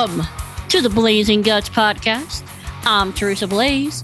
Welcome 0.00 0.24
to 0.70 0.80
the 0.80 0.88
Blazing 0.88 1.42
Guts 1.42 1.68
podcast. 1.68 2.42
I'm 2.84 3.12
Teresa 3.12 3.46
Blaze, 3.46 4.02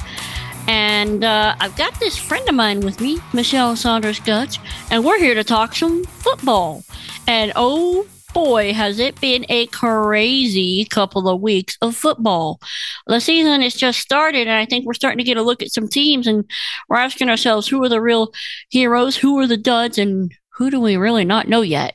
and 0.68 1.24
uh, 1.24 1.56
I've 1.58 1.74
got 1.74 1.98
this 1.98 2.18
friend 2.18 2.46
of 2.46 2.54
mine 2.54 2.80
with 2.80 3.00
me, 3.00 3.18
Michelle 3.32 3.74
Saunders 3.76 4.20
Guts, 4.20 4.58
and 4.90 5.02
we're 5.06 5.18
here 5.18 5.34
to 5.34 5.42
talk 5.42 5.74
some 5.74 6.04
football. 6.04 6.84
And 7.26 7.50
oh 7.56 8.06
boy, 8.34 8.74
has 8.74 8.98
it 8.98 9.18
been 9.22 9.46
a 9.48 9.68
crazy 9.68 10.84
couple 10.84 11.30
of 11.30 11.40
weeks 11.40 11.78
of 11.80 11.96
football. 11.96 12.60
The 13.06 13.18
season 13.18 13.62
has 13.62 13.72
just 13.72 13.98
started, 13.98 14.48
and 14.48 14.58
I 14.58 14.66
think 14.66 14.84
we're 14.84 14.92
starting 14.92 15.16
to 15.16 15.24
get 15.24 15.38
a 15.38 15.42
look 15.42 15.62
at 15.62 15.72
some 15.72 15.88
teams, 15.88 16.26
and 16.26 16.44
we're 16.90 16.98
asking 16.98 17.30
ourselves 17.30 17.68
who 17.68 17.82
are 17.82 17.88
the 17.88 18.02
real 18.02 18.34
heroes, 18.68 19.16
who 19.16 19.38
are 19.38 19.46
the 19.46 19.56
duds, 19.56 19.96
and 19.96 20.30
who 20.56 20.70
do 20.70 20.78
we 20.78 20.98
really 20.98 21.24
not 21.24 21.48
know 21.48 21.62
yet? 21.62 21.94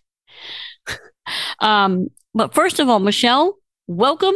um, 1.59 2.07
but 2.33 2.55
first 2.55 2.79
of 2.79 2.89
all, 2.89 2.97
Michelle, 2.97 3.59
welcome 3.97 4.35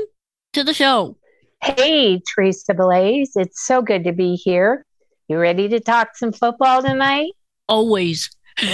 to 0.53 0.63
the 0.63 0.73
show. 0.73 1.17
Hey, 1.63 2.21
Teresa 2.33 2.73
Blaze. 2.73 3.31
It's 3.35 3.65
so 3.65 3.81
good 3.81 4.03
to 4.03 4.11
be 4.11 4.35
here. 4.35 4.85
You 5.27 5.39
ready 5.39 5.69
to 5.69 5.79
talk 5.79 6.15
some 6.15 6.33
football 6.33 6.83
tonight? 6.83 7.31
Always. 7.67 8.29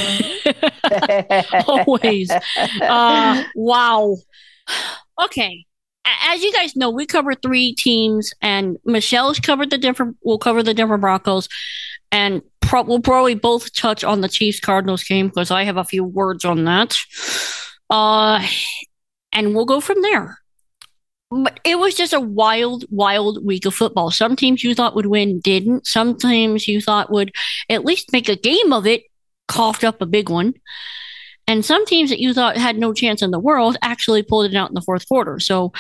Always. 1.67 2.31
Uh, 2.81 3.43
wow. 3.55 4.17
Okay. 5.23 5.65
As 6.03 6.41
you 6.41 6.51
guys 6.51 6.75
know, 6.75 6.89
we 6.89 7.05
cover 7.05 7.35
three 7.35 7.73
teams, 7.75 8.31
and 8.41 8.77
Michelle's 8.83 9.39
covered 9.39 9.69
the 9.69 9.77
different. 9.77 10.17
We'll 10.23 10.39
cover 10.39 10.63
the 10.63 10.73
Denver 10.73 10.97
Broncos, 10.97 11.47
and 12.11 12.41
pro- 12.59 12.83
we'll 12.83 13.01
probably 13.01 13.35
both 13.35 13.71
touch 13.73 14.03
on 14.03 14.21
the 14.21 14.27
Chiefs 14.27 14.59
Cardinals 14.59 15.03
game 15.03 15.27
because 15.27 15.51
I 15.51 15.63
have 15.63 15.77
a 15.77 15.83
few 15.83 16.03
words 16.03 16.43
on 16.43 16.65
that. 16.65 16.97
Uh, 17.89 18.45
and 19.31 19.55
we'll 19.55 19.65
go 19.65 19.79
from 19.79 20.01
there. 20.01 20.40
But 21.31 21.61
it 21.63 21.79
was 21.79 21.95
just 21.95 22.11
a 22.11 22.19
wild, 22.19 22.83
wild 22.89 23.43
week 23.45 23.65
of 23.65 23.73
football. 23.73 24.11
Some 24.11 24.35
teams 24.35 24.63
you 24.65 24.75
thought 24.75 24.95
would 24.95 25.05
win 25.05 25.39
didn't. 25.39 25.87
Some 25.87 26.17
teams 26.17 26.67
you 26.67 26.81
thought 26.81 27.09
would 27.09 27.31
at 27.69 27.85
least 27.85 28.11
make 28.11 28.27
a 28.27 28.35
game 28.35 28.73
of 28.73 28.85
it 28.85 29.03
coughed 29.47 29.85
up 29.85 30.01
a 30.01 30.05
big 30.05 30.29
one. 30.29 30.55
And 31.47 31.63
some 31.63 31.85
teams 31.85 32.09
that 32.09 32.19
you 32.19 32.33
thought 32.33 32.57
had 32.57 32.77
no 32.77 32.93
chance 32.93 33.21
in 33.21 33.31
the 33.31 33.39
world 33.39 33.77
actually 33.81 34.23
pulled 34.23 34.45
it 34.45 34.55
out 34.55 34.69
in 34.69 34.75
the 34.75 34.81
fourth 34.81 35.07
quarter. 35.07 35.39
So, 35.39 35.71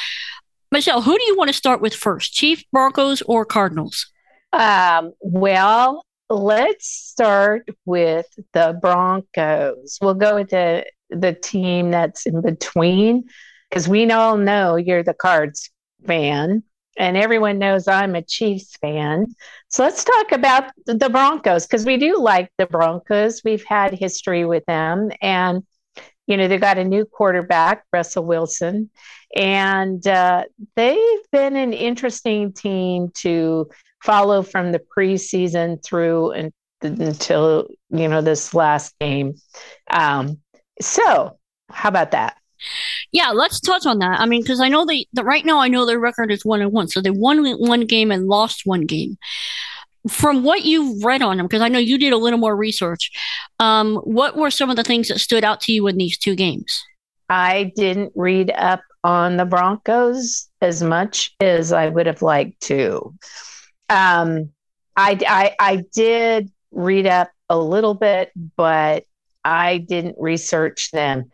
Michelle, 0.71 1.01
who 1.01 1.17
do 1.17 1.23
you 1.25 1.37
want 1.37 1.49
to 1.49 1.53
start 1.53 1.81
with 1.81 1.93
first, 1.93 2.33
Chiefs, 2.33 2.63
Broncos, 2.71 3.21
or 3.23 3.45
Cardinals? 3.45 4.09
Um, 4.53 5.11
well, 5.19 6.05
let's 6.29 6.87
start 6.87 7.69
with 7.85 8.27
the 8.53 8.77
Broncos. 8.81 9.99
We'll 10.01 10.13
go 10.13 10.35
with 10.35 10.49
the 10.49 10.85
the 11.09 11.33
team 11.33 11.91
that's 11.91 12.25
in 12.25 12.41
between 12.41 13.25
because 13.71 13.87
we 13.87 14.11
all 14.11 14.35
know 14.37 14.75
you're 14.75 15.03
the 15.03 15.13
Cards 15.13 15.71
fan 16.05 16.61
and 16.97 17.15
everyone 17.15 17.57
knows 17.57 17.87
I'm 17.87 18.15
a 18.15 18.21
Chiefs 18.21 18.75
fan. 18.81 19.27
So 19.69 19.83
let's 19.83 20.03
talk 20.03 20.33
about 20.33 20.65
the 20.85 21.09
Broncos 21.09 21.65
because 21.65 21.85
we 21.85 21.95
do 21.95 22.19
like 22.19 22.51
the 22.57 22.65
Broncos. 22.65 23.41
We've 23.45 23.63
had 23.63 23.93
history 23.93 24.45
with 24.45 24.65
them 24.65 25.09
and 25.21 25.63
you 26.27 26.37
know, 26.37 26.47
they 26.47 26.57
got 26.57 26.77
a 26.77 26.83
new 26.83 27.03
quarterback, 27.05 27.83
Russell 27.91 28.23
Wilson, 28.23 28.89
and 29.35 30.05
uh, 30.07 30.43
they've 30.75 31.31
been 31.31 31.55
an 31.55 31.73
interesting 31.73 32.53
team 32.53 33.09
to 33.15 33.69
follow 34.01 34.41
from 34.41 34.71
the 34.71 34.79
preseason 34.79 35.83
through 35.83 36.31
and 36.31 36.53
until 36.81 37.67
you 37.89 38.07
know 38.07 38.21
this 38.21 38.53
last 38.53 38.97
game. 38.99 39.33
Um, 39.89 40.39
so, 40.79 41.37
how 41.69 41.89
about 41.89 42.11
that? 42.11 42.37
Yeah, 43.11 43.29
let's 43.29 43.59
touch 43.59 43.85
on 43.85 43.99
that. 43.99 44.19
I 44.19 44.25
mean, 44.25 44.41
because 44.41 44.61
I 44.61 44.69
know 44.69 44.85
they 44.85 45.07
the, 45.13 45.23
right 45.23 45.45
now 45.45 45.59
I 45.59 45.67
know 45.67 45.85
their 45.85 45.99
record 45.99 46.31
is 46.31 46.45
one 46.45 46.61
and 46.61 46.71
one, 46.71 46.87
so 46.87 47.01
they 47.01 47.09
won 47.09 47.43
one 47.53 47.85
game 47.85 48.11
and 48.11 48.27
lost 48.27 48.65
one 48.65 48.85
game. 48.85 49.17
From 50.09 50.43
what 50.43 50.65
you've 50.65 51.03
read 51.03 51.21
on 51.21 51.37
them, 51.37 51.45
because 51.45 51.61
I 51.61 51.67
know 51.67 51.77
you 51.77 51.99
did 51.99 52.11
a 52.11 52.17
little 52.17 52.39
more 52.39 52.55
research, 52.55 53.11
um, 53.59 53.97
what 53.97 54.35
were 54.35 54.49
some 54.49 54.71
of 54.71 54.75
the 54.75 54.83
things 54.83 55.09
that 55.09 55.19
stood 55.19 55.43
out 55.43 55.61
to 55.61 55.71
you 55.71 55.85
in 55.87 55.97
these 55.97 56.17
two 56.17 56.35
games? 56.35 56.83
I 57.29 57.71
didn't 57.75 58.11
read 58.15 58.51
up 58.51 58.81
on 59.03 59.37
the 59.37 59.45
Broncos 59.45 60.49
as 60.59 60.81
much 60.81 61.35
as 61.39 61.71
I 61.71 61.87
would 61.89 62.07
have 62.07 62.21
liked 62.21 62.61
to. 62.63 63.13
Um, 63.89 64.49
I, 64.95 65.19
I, 65.27 65.55
I 65.59 65.83
did 65.93 66.51
read 66.71 67.07
up 67.07 67.29
a 67.49 67.57
little 67.57 67.93
bit, 67.93 68.31
but 68.55 69.05
I 69.43 69.77
didn't 69.77 70.15
research 70.19 70.91
them. 70.91 71.31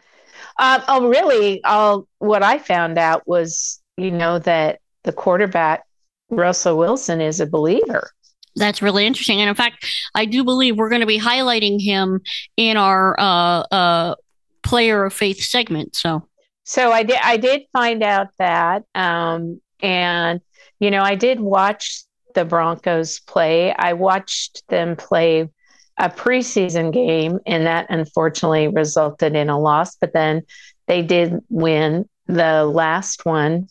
Um, 0.60 0.84
oh, 0.88 1.08
really? 1.08 1.64
All 1.64 2.08
what 2.20 2.44
I 2.44 2.58
found 2.58 2.98
out 2.98 3.28
was, 3.28 3.82
you 3.98 4.12
know, 4.12 4.40
that 4.40 4.80
the 5.04 5.14
quarterback 5.14 5.84
Russell 6.30 6.78
Wilson 6.78 7.22
is 7.22 7.40
a 7.40 7.46
believer. 7.46 8.12
That's 8.56 8.82
really 8.82 9.06
interesting, 9.06 9.40
and 9.40 9.50
in 9.50 9.56
fact, 9.56 9.86
I 10.16 10.26
do 10.26 10.44
believe 10.44 10.78
we're 10.78 10.90
going 10.90 11.02
to 11.02 11.08
be 11.08 11.20
highlighting 11.20 11.80
him 11.80 12.22
in 12.58 12.76
our 12.76 13.16
uh, 13.20 13.60
uh, 13.72 14.16
player 14.64 15.06
of 15.06 15.14
faith 15.14 15.42
segment. 15.42 15.96
So, 15.96 16.28
so 16.64 16.92
I 16.92 17.04
did. 17.04 17.20
I 17.24 17.38
did 17.38 17.64
find 17.72 18.02
out 18.02 18.30
that, 18.40 18.84
um, 18.96 19.62
and 19.80 20.42
you 20.80 20.90
know, 20.90 21.04
I 21.04 21.14
did 21.14 21.40
watch 21.40 22.04
the 22.34 22.46
Broncos 22.46 23.20
play. 23.20 23.74
I 23.74 23.94
watched 23.94 24.64
them 24.70 24.96
play 24.96 25.50
a 25.98 26.10
preseason 26.10 26.94
game, 26.94 27.40
and 27.46 27.66
that 27.66 27.88
unfortunately 27.90 28.68
resulted 28.68 29.36
in 29.36 29.50
a 29.50 29.60
loss. 29.60 29.96
But 29.96 30.14
then 30.14 30.44
they 30.88 31.02
did 31.02 31.40
win 31.50 32.08
the 32.28 32.66
last 32.66 33.26
one, 33.26 33.68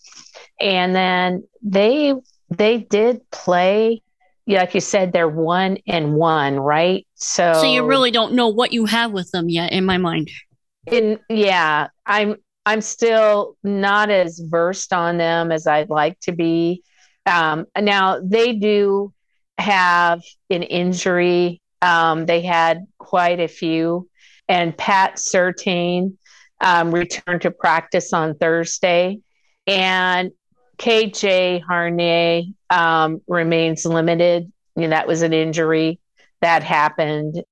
and 0.60 0.94
then 0.94 1.44
they 1.62 2.14
they 2.50 2.78
did 2.78 3.28
play. 3.30 4.02
Like 4.48 4.74
you 4.74 4.80
said, 4.80 5.12
they're 5.12 5.28
one 5.28 5.78
and 5.88 6.14
one, 6.14 6.60
right? 6.60 7.04
So, 7.14 7.52
so 7.54 7.64
you 7.64 7.84
really 7.84 8.12
don't 8.12 8.34
know 8.34 8.48
what 8.48 8.72
you 8.72 8.86
have 8.86 9.10
with 9.10 9.28
them 9.32 9.48
yet, 9.48 9.72
in 9.72 9.84
my 9.84 9.98
mind. 9.98 10.30
In 10.86 11.18
yeah, 11.28 11.88
I'm 12.04 12.36
I'm 12.64 12.80
still 12.80 13.56
not 13.64 14.10
as 14.10 14.40
versed 14.40 14.92
on 14.92 15.18
them 15.18 15.50
as 15.50 15.66
I'd 15.66 15.90
like 15.90 16.18
to 16.20 16.32
be. 16.32 16.82
Um, 17.24 17.66
now 17.76 18.20
they 18.20 18.52
do 18.52 19.12
have 19.58 20.22
an 20.50 20.62
injury 20.62 21.60
um, 21.82 22.26
they 22.26 22.40
had 22.40 22.86
quite 22.98 23.40
a 23.40 23.48
few. 23.48 24.08
And 24.48 24.76
Pat 24.76 25.16
Surtain 25.16 26.16
um, 26.60 26.92
returned 26.92 27.42
to 27.42 27.50
practice 27.50 28.12
on 28.12 28.36
Thursday. 28.36 29.20
And 29.66 30.30
KJ 30.78 31.62
Hamler 31.64 32.52
um, 32.70 33.20
remains 33.26 33.84
limited. 33.84 34.52
That 34.76 35.06
was 35.06 35.22
an 35.22 35.32
injury 35.32 35.98
that 36.42 36.62
happened. 36.62 37.42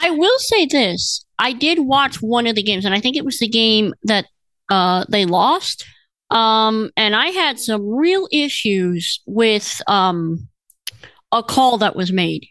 I 0.00 0.10
will 0.10 0.38
say 0.38 0.66
this 0.66 1.24
I 1.38 1.52
did 1.52 1.78
watch 1.80 2.20
one 2.20 2.46
of 2.46 2.56
the 2.56 2.62
games, 2.62 2.84
and 2.84 2.94
I 2.94 3.00
think 3.00 3.16
it 3.16 3.24
was 3.24 3.38
the 3.38 3.48
game 3.48 3.94
that 4.04 4.26
uh, 4.70 5.04
they 5.08 5.24
lost. 5.24 5.84
Um, 6.30 6.90
and 6.96 7.14
I 7.14 7.28
had 7.28 7.58
some 7.58 7.86
real 7.86 8.28
issues 8.30 9.20
with 9.26 9.80
um, 9.86 10.48
a 11.32 11.42
call 11.42 11.78
that 11.78 11.96
was 11.96 12.12
made 12.12 12.46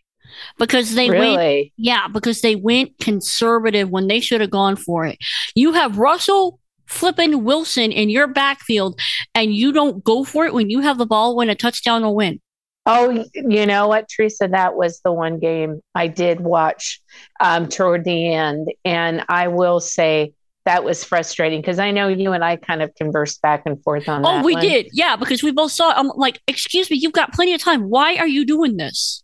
because 0.57 0.95
they 0.95 1.09
really? 1.09 1.35
went 1.35 1.71
yeah 1.77 2.07
because 2.07 2.41
they 2.41 2.55
went 2.55 2.97
conservative 2.99 3.89
when 3.89 4.07
they 4.07 4.19
should 4.19 4.41
have 4.41 4.49
gone 4.49 4.75
for 4.75 5.05
it 5.05 5.17
you 5.55 5.73
have 5.73 5.97
russell 5.97 6.59
flipping 6.85 7.43
wilson 7.43 7.91
in 7.91 8.09
your 8.09 8.27
backfield 8.27 8.99
and 9.33 9.53
you 9.53 9.71
don't 9.71 10.03
go 10.03 10.23
for 10.23 10.45
it 10.45 10.53
when 10.53 10.69
you 10.69 10.79
have 10.81 10.97
the 10.97 11.05
ball 11.05 11.35
when 11.35 11.49
a 11.49 11.55
touchdown 11.55 12.03
will 12.03 12.15
win 12.15 12.39
oh 12.85 13.25
you 13.33 13.65
know 13.65 13.87
what 13.87 14.07
teresa 14.09 14.47
that 14.47 14.75
was 14.75 14.99
the 15.03 15.11
one 15.11 15.39
game 15.39 15.79
i 15.95 16.07
did 16.07 16.41
watch 16.41 17.01
um, 17.39 17.67
toward 17.67 18.03
the 18.03 18.33
end 18.33 18.67
and 18.83 19.23
i 19.29 19.47
will 19.47 19.79
say 19.79 20.33
that 20.65 20.83
was 20.83 21.03
frustrating 21.03 21.61
because 21.61 21.79
I 21.79 21.91
know 21.91 22.07
you 22.07 22.31
and 22.31 22.43
I 22.43 22.55
kind 22.55 22.81
of 22.81 22.93
conversed 22.95 23.41
back 23.41 23.63
and 23.65 23.81
forth 23.83 24.07
on 24.07 24.25
oh, 24.25 24.29
that. 24.29 24.41
Oh, 24.41 24.45
we 24.45 24.53
one. 24.53 24.61
did. 24.61 24.89
Yeah, 24.93 25.15
because 25.15 25.43
we 25.43 25.51
both 25.51 25.71
saw 25.71 25.91
I'm 25.91 26.07
like, 26.15 26.41
excuse 26.47 26.89
me, 26.89 26.97
you've 26.97 27.13
got 27.13 27.33
plenty 27.33 27.53
of 27.53 27.61
time. 27.61 27.89
Why 27.89 28.15
are 28.15 28.27
you 28.27 28.45
doing 28.45 28.77
this? 28.77 29.23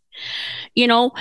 You 0.76 0.88
know, 0.88 1.12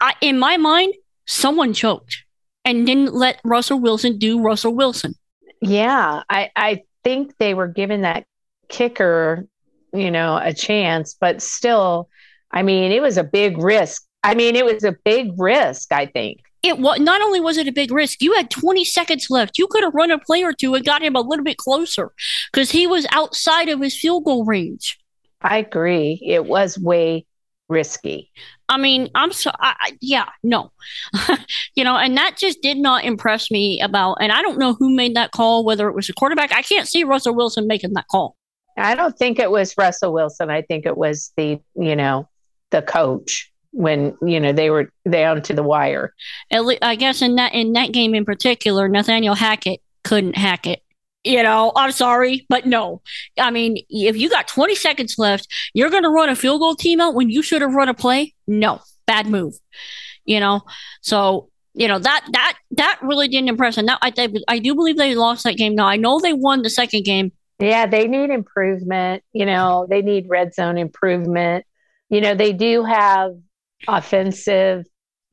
I, 0.00 0.14
in 0.20 0.38
my 0.38 0.56
mind, 0.56 0.94
someone 1.26 1.72
choked 1.72 2.24
and 2.64 2.86
didn't 2.86 3.14
let 3.14 3.40
Russell 3.44 3.78
Wilson 3.78 4.18
do 4.18 4.40
Russell 4.42 4.74
Wilson. 4.74 5.14
Yeah, 5.60 6.22
I, 6.28 6.50
I 6.56 6.82
think 7.04 7.36
they 7.38 7.54
were 7.54 7.68
giving 7.68 8.02
that 8.02 8.24
kicker, 8.68 9.46
you 9.92 10.10
know, 10.10 10.38
a 10.42 10.52
chance, 10.52 11.16
but 11.18 11.40
still, 11.40 12.08
I 12.50 12.62
mean, 12.62 12.92
it 12.92 13.00
was 13.00 13.16
a 13.16 13.24
big 13.24 13.58
risk. 13.58 14.02
I 14.22 14.34
mean, 14.34 14.56
it 14.56 14.64
was 14.64 14.82
a 14.82 14.96
big 15.04 15.32
risk, 15.38 15.92
I 15.92 16.06
think. 16.06 16.40
It 16.62 16.80
was 16.80 16.98
not 16.98 17.22
only 17.22 17.38
was 17.38 17.58
it 17.58 17.68
a 17.68 17.72
big 17.72 17.92
risk, 17.92 18.20
you 18.20 18.32
had 18.34 18.50
20 18.50 18.84
seconds 18.84 19.28
left. 19.30 19.56
You 19.56 19.68
could 19.68 19.84
have 19.84 19.94
run 19.94 20.10
a 20.10 20.18
play 20.18 20.42
or 20.42 20.52
two 20.52 20.74
and 20.74 20.84
got 20.84 21.02
him 21.02 21.14
a 21.14 21.20
little 21.20 21.44
bit 21.44 21.58
closer 21.58 22.10
because 22.52 22.72
he 22.72 22.88
was 22.88 23.06
outside 23.12 23.68
of 23.68 23.80
his 23.80 23.96
field 23.96 24.24
goal 24.24 24.44
range. 24.44 24.98
I 25.42 25.58
agree. 25.58 26.20
It 26.26 26.46
was 26.46 26.76
way 26.76 27.26
risky. 27.68 28.30
I 28.68 28.78
mean, 28.78 29.10
I'm 29.14 29.32
so, 29.32 29.50
I, 29.58 29.96
yeah, 30.00 30.26
no. 30.42 30.72
you 31.74 31.84
know, 31.84 31.96
and 31.96 32.16
that 32.16 32.36
just 32.38 32.62
did 32.62 32.78
not 32.78 33.04
impress 33.04 33.50
me 33.50 33.80
about, 33.80 34.18
and 34.20 34.32
I 34.32 34.42
don't 34.42 34.58
know 34.58 34.74
who 34.74 34.94
made 34.94 35.14
that 35.16 35.32
call, 35.32 35.64
whether 35.64 35.88
it 35.88 35.94
was 35.94 36.08
a 36.08 36.14
quarterback. 36.14 36.52
I 36.52 36.62
can't 36.62 36.88
see 36.88 37.04
Russell 37.04 37.34
Wilson 37.34 37.66
making 37.66 37.92
that 37.94 38.08
call. 38.08 38.36
I 38.76 38.94
don't 38.94 39.16
think 39.16 39.38
it 39.38 39.50
was 39.50 39.74
Russell 39.78 40.12
Wilson. 40.12 40.50
I 40.50 40.62
think 40.62 40.84
it 40.84 40.96
was 40.96 41.32
the, 41.36 41.60
you 41.74 41.96
know, 41.96 42.28
the 42.70 42.82
coach 42.82 43.50
when 43.76 44.16
you 44.22 44.40
know 44.40 44.52
they 44.52 44.70
were 44.70 44.90
down 45.08 45.42
to 45.42 45.52
the 45.52 45.62
wire. 45.62 46.14
I 46.50 46.96
guess 46.96 47.22
in 47.22 47.36
that 47.36 47.54
in 47.54 47.72
that 47.74 47.92
game 47.92 48.14
in 48.14 48.24
particular, 48.24 48.88
Nathaniel 48.88 49.34
Hackett 49.34 49.80
couldn't 50.04 50.36
hack 50.36 50.66
it. 50.66 50.82
You 51.26 51.42
know, 51.42 51.72
I'm 51.74 51.90
sorry, 51.90 52.46
but 52.48 52.66
no. 52.66 53.02
I 53.36 53.50
mean, 53.50 53.78
if 53.88 54.16
you 54.16 54.30
got 54.30 54.46
20 54.46 54.76
seconds 54.76 55.16
left, 55.18 55.48
you're 55.74 55.90
going 55.90 56.04
to 56.04 56.08
run 56.08 56.28
a 56.28 56.36
field 56.36 56.60
goal 56.60 56.76
team 56.76 57.00
out 57.00 57.14
when 57.14 57.30
you 57.30 57.42
should 57.42 57.62
have 57.62 57.74
run 57.74 57.88
a 57.88 57.94
play. 57.94 58.32
No, 58.46 58.80
bad 59.08 59.26
move. 59.26 59.54
You 60.24 60.38
know, 60.38 60.62
so 61.00 61.48
you 61.74 61.88
know 61.88 61.98
that 61.98 62.24
that 62.32 62.54
that 62.72 63.00
really 63.02 63.26
didn't 63.26 63.48
impress. 63.48 63.76
And 63.76 63.88
now 63.88 63.98
I 64.00 64.12
I 64.46 64.60
do 64.60 64.76
believe 64.76 64.96
they 64.96 65.16
lost 65.16 65.42
that 65.42 65.56
game. 65.56 65.74
Now 65.74 65.86
I 65.86 65.96
know 65.96 66.20
they 66.20 66.32
won 66.32 66.62
the 66.62 66.70
second 66.70 67.04
game. 67.04 67.32
Yeah, 67.58 67.86
they 67.86 68.06
need 68.06 68.30
improvement. 68.30 69.24
You 69.32 69.46
know, 69.46 69.86
they 69.90 70.02
need 70.02 70.26
red 70.28 70.54
zone 70.54 70.78
improvement. 70.78 71.64
You 72.08 72.20
know, 72.20 72.36
they 72.36 72.52
do 72.52 72.84
have 72.84 73.32
offensive 73.88 74.84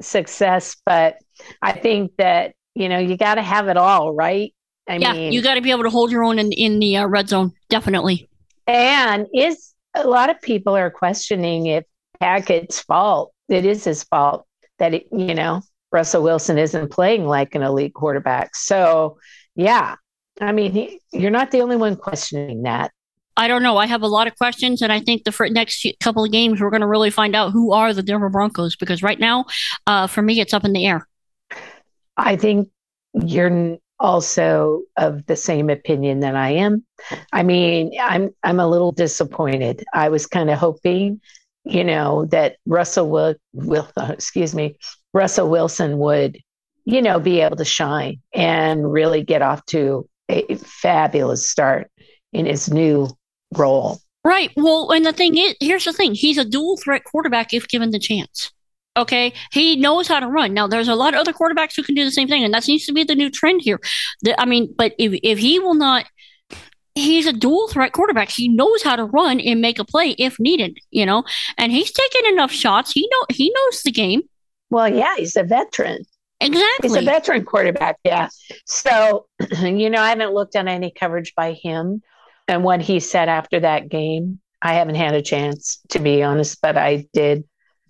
success, 0.02 0.76
but 0.88 1.18
I 1.62 1.74
think 1.74 2.16
that 2.18 2.56
you 2.74 2.90
know 2.90 2.98
you 2.98 3.16
got 3.16 3.36
to 3.36 3.44
have 3.44 3.68
it 3.68 3.78
all, 3.78 4.12
right? 4.12 4.54
I 4.88 4.98
yeah, 4.98 5.14
mean, 5.14 5.34
you 5.34 5.42
got 5.42 5.56
to 5.56 5.62
be 5.62 5.72
able 5.72 5.84
to 5.84 5.90
hold 5.90 6.12
your 6.12 6.24
own 6.24 6.40
in 6.40 6.52
in 6.52 6.80
the 6.80 6.98
uh, 6.98 7.08
red 7.08 7.30
zone, 7.30 7.54
definitely. 7.70 8.30
And 8.68 9.28
is 9.34 9.74
a 9.96 10.08
lot 10.08 10.30
of 10.30 10.42
people 10.42 10.76
are 10.76 10.92
questioning 10.92 11.68
if 11.68 11.86
Hackett's 12.20 12.82
fault. 12.82 13.34
It 13.50 13.66
is 13.66 13.84
his 13.84 14.04
fault 14.04 14.46
that 14.80 14.94
it, 14.94 15.08
you 15.12 15.34
know 15.34 15.62
Russell 15.92 16.24
Wilson 16.24 16.58
isn't 16.58 16.90
playing 16.90 17.26
like 17.26 17.56
an 17.56 17.62
elite 17.62 17.94
quarterback. 17.94 18.56
So 18.56 19.18
yeah, 19.56 19.96
I 20.42 20.52
mean, 20.52 20.72
he, 20.72 21.00
you're 21.12 21.32
not 21.32 21.52
the 21.52 21.62
only 21.62 21.76
one 21.76 21.96
questioning 21.96 22.64
that. 22.64 22.92
I 23.36 23.48
don't 23.48 23.64
know. 23.64 23.78
I 23.78 23.88
have 23.88 24.02
a 24.02 24.08
lot 24.08 24.28
of 24.28 24.36
questions, 24.36 24.82
and 24.82 24.92
I 24.92 25.00
think 25.00 25.24
the 25.24 25.50
next 25.52 25.86
couple 26.00 26.24
of 26.24 26.32
games 26.32 26.62
we're 26.62 26.70
going 26.70 26.82
to 26.82 26.88
really 26.88 27.10
find 27.10 27.36
out 27.36 27.52
who 27.52 27.72
are 27.74 27.94
the 27.94 28.04
Denver 28.04 28.30
Broncos 28.30 28.76
because 28.76 29.02
right 29.02 29.20
now, 29.20 29.46
uh, 29.88 30.08
for 30.08 30.22
me, 30.22 30.40
it's 30.40 30.54
up 30.54 30.66
in 30.66 30.74
the 30.74 30.86
air. 30.86 31.08
I 32.16 32.36
think 32.36 32.70
you're 33.14 33.78
also 34.04 34.82
of 34.98 35.26
the 35.26 35.36
same 35.36 35.70
opinion 35.70 36.20
that 36.20 36.36
I 36.36 36.52
am. 36.52 36.86
I 37.32 37.42
mean, 37.42 37.94
I'm 38.00 38.30
I'm 38.44 38.60
a 38.60 38.68
little 38.68 38.92
disappointed. 38.92 39.84
I 39.94 40.10
was 40.10 40.28
kind 40.28 40.50
of 40.50 40.60
hoping, 40.60 41.22
you 41.64 41.84
know, 41.84 42.26
that 42.26 42.58
Russell 42.68 43.10
will, 43.10 43.36
will 43.54 43.88
excuse 44.10 44.54
me, 44.54 44.76
Russell 45.14 45.50
Wilson 45.50 45.98
would, 45.98 46.38
you 46.86 47.02
know, 47.02 47.20
be 47.20 47.40
able 47.40 47.56
to 47.56 47.66
shine 47.66 48.22
and 48.34 48.92
really 48.92 49.24
get 49.24 49.42
off 49.42 49.66
to 49.68 50.08
a 50.30 50.56
fabulous 50.56 51.50
start 51.50 51.90
in 52.34 52.46
his 52.46 52.72
new 52.72 53.10
role. 53.58 54.00
Right. 54.26 54.52
Well, 54.56 54.92
and 54.92 55.06
the 55.06 55.14
thing 55.14 55.38
is, 55.38 55.56
here's 55.62 55.86
the 55.86 55.94
thing: 55.94 56.14
he's 56.14 56.38
a 56.38 56.46
dual 56.46 56.78
threat 56.78 57.06
quarterback 57.06 57.54
if 57.54 57.68
given 57.70 57.92
the 57.92 58.00
chance. 58.00 58.52
Okay, 58.96 59.34
he 59.52 59.76
knows 59.76 60.08
how 60.08 60.20
to 60.20 60.28
run. 60.28 60.54
Now, 60.54 60.68
there's 60.68 60.88
a 60.88 60.96
lot 60.96 61.16
of 61.16 61.20
other 61.20 61.34
quarterbacks 61.34 61.76
who 61.76 61.84
can 61.84 61.96
do 61.96 62.06
the 62.06 62.12
same 62.12 62.28
thing, 62.28 62.44
and 62.44 62.54
that 62.54 62.64
seems 62.64 62.86
to 62.86 62.94
be 62.94 63.04
the 63.04 63.16
new 63.16 63.32
trend 63.32 63.62
here. 63.64 63.80
The, 64.22 64.40
I 64.40 64.46
mean, 64.46 64.74
but 64.78 64.94
if 65.00 65.20
if 65.24 65.40
he 65.40 65.58
will 65.58 65.74
not, 65.74 66.06
he's 66.94 67.26
a 67.26 67.34
dual 67.34 67.68
threat 67.70 67.92
quarterback. 67.92 68.30
He 68.30 68.48
knows 68.48 68.84
how 68.84 68.96
to 68.96 69.06
run 69.06 69.40
and 69.40 69.62
make 69.62 69.80
a 69.80 69.86
play 69.86 70.12
if 70.12 70.40
needed. 70.40 70.78
You 70.92 71.08
know, 71.08 71.24
and 71.58 71.72
he's 71.72 71.92
taken 71.92 72.34
enough 72.34 72.52
shots. 72.52 72.92
He 72.92 73.10
know 73.12 73.26
he 73.30 73.52
knows 73.56 73.82
the 73.82 73.92
game. 73.92 74.22
Well, 74.70 74.94
yeah, 74.94 75.16
he's 75.18 75.36
a 75.36 75.44
veteran. 75.44 76.04
Exactly. 76.44 76.90
He's 76.90 76.98
a 76.98 77.02
veteran 77.02 77.46
quarterback. 77.46 77.98
Yeah. 78.04 78.30
So, 78.66 79.28
you 79.62 79.90
know, 79.90 80.02
I 80.02 80.10
haven't 80.10 80.34
looked 80.34 80.56
at 80.56 80.68
any 80.68 80.92
coverage 80.92 81.34
by 81.36 81.54
him 81.54 82.02
and 82.48 82.64
what 82.64 82.82
he 82.82 83.00
said 83.00 83.30
after 83.30 83.62
that 83.62 83.90
game. 83.90 84.40
I 84.62 84.74
haven't 84.74 84.96
had 84.96 85.14
a 85.14 85.22
chance, 85.22 85.80
to 85.90 86.00
be 86.00 86.24
honest, 86.24 86.60
but 86.62 86.78
I 86.78 87.08
did. 87.14 87.44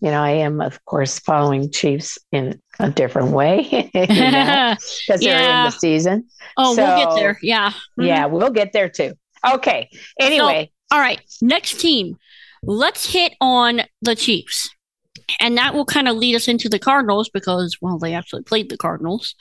You 0.04 0.12
know, 0.12 0.22
I 0.22 0.32
am, 0.32 0.60
of 0.60 0.84
course, 0.84 1.18
following 1.20 1.72
Chiefs 1.72 2.18
in 2.34 2.62
a 2.78 2.90
different 2.90 3.30
way 3.30 3.90
because 3.94 4.10
yeah. 4.20 4.76
they're 5.08 5.60
in 5.60 5.66
the 5.66 5.70
season. 5.70 6.28
Oh, 6.58 6.76
so, 6.76 6.84
we'll 6.84 7.06
get 7.06 7.16
there. 7.16 7.40
Yeah. 7.42 7.70
Mm-hmm. 7.70 8.02
Yeah, 8.02 8.26
we'll 8.26 8.50
get 8.50 8.74
there 8.74 8.90
too. 8.90 9.14
Okay. 9.50 9.90
Anyway. 10.20 10.72
So, 10.92 10.98
all 10.98 11.02
right. 11.02 11.22
Next 11.42 11.80
team. 11.80 12.18
Let's 12.64 13.14
hit 13.14 13.32
on 13.40 13.84
the 14.02 14.14
Chiefs. 14.14 14.70
And 15.40 15.58
that 15.58 15.74
will 15.74 15.86
kind 15.86 16.10
of 16.10 16.18
lead 16.18 16.36
us 16.36 16.50
into 16.50 16.68
the 16.68 16.80
Cardinals 16.80 17.30
because, 17.30 17.78
well, 17.80 17.98
they 17.98 18.14
actually 18.14 18.44
played 18.44 18.70
the 18.70 18.78
Cardinals. 18.78 19.36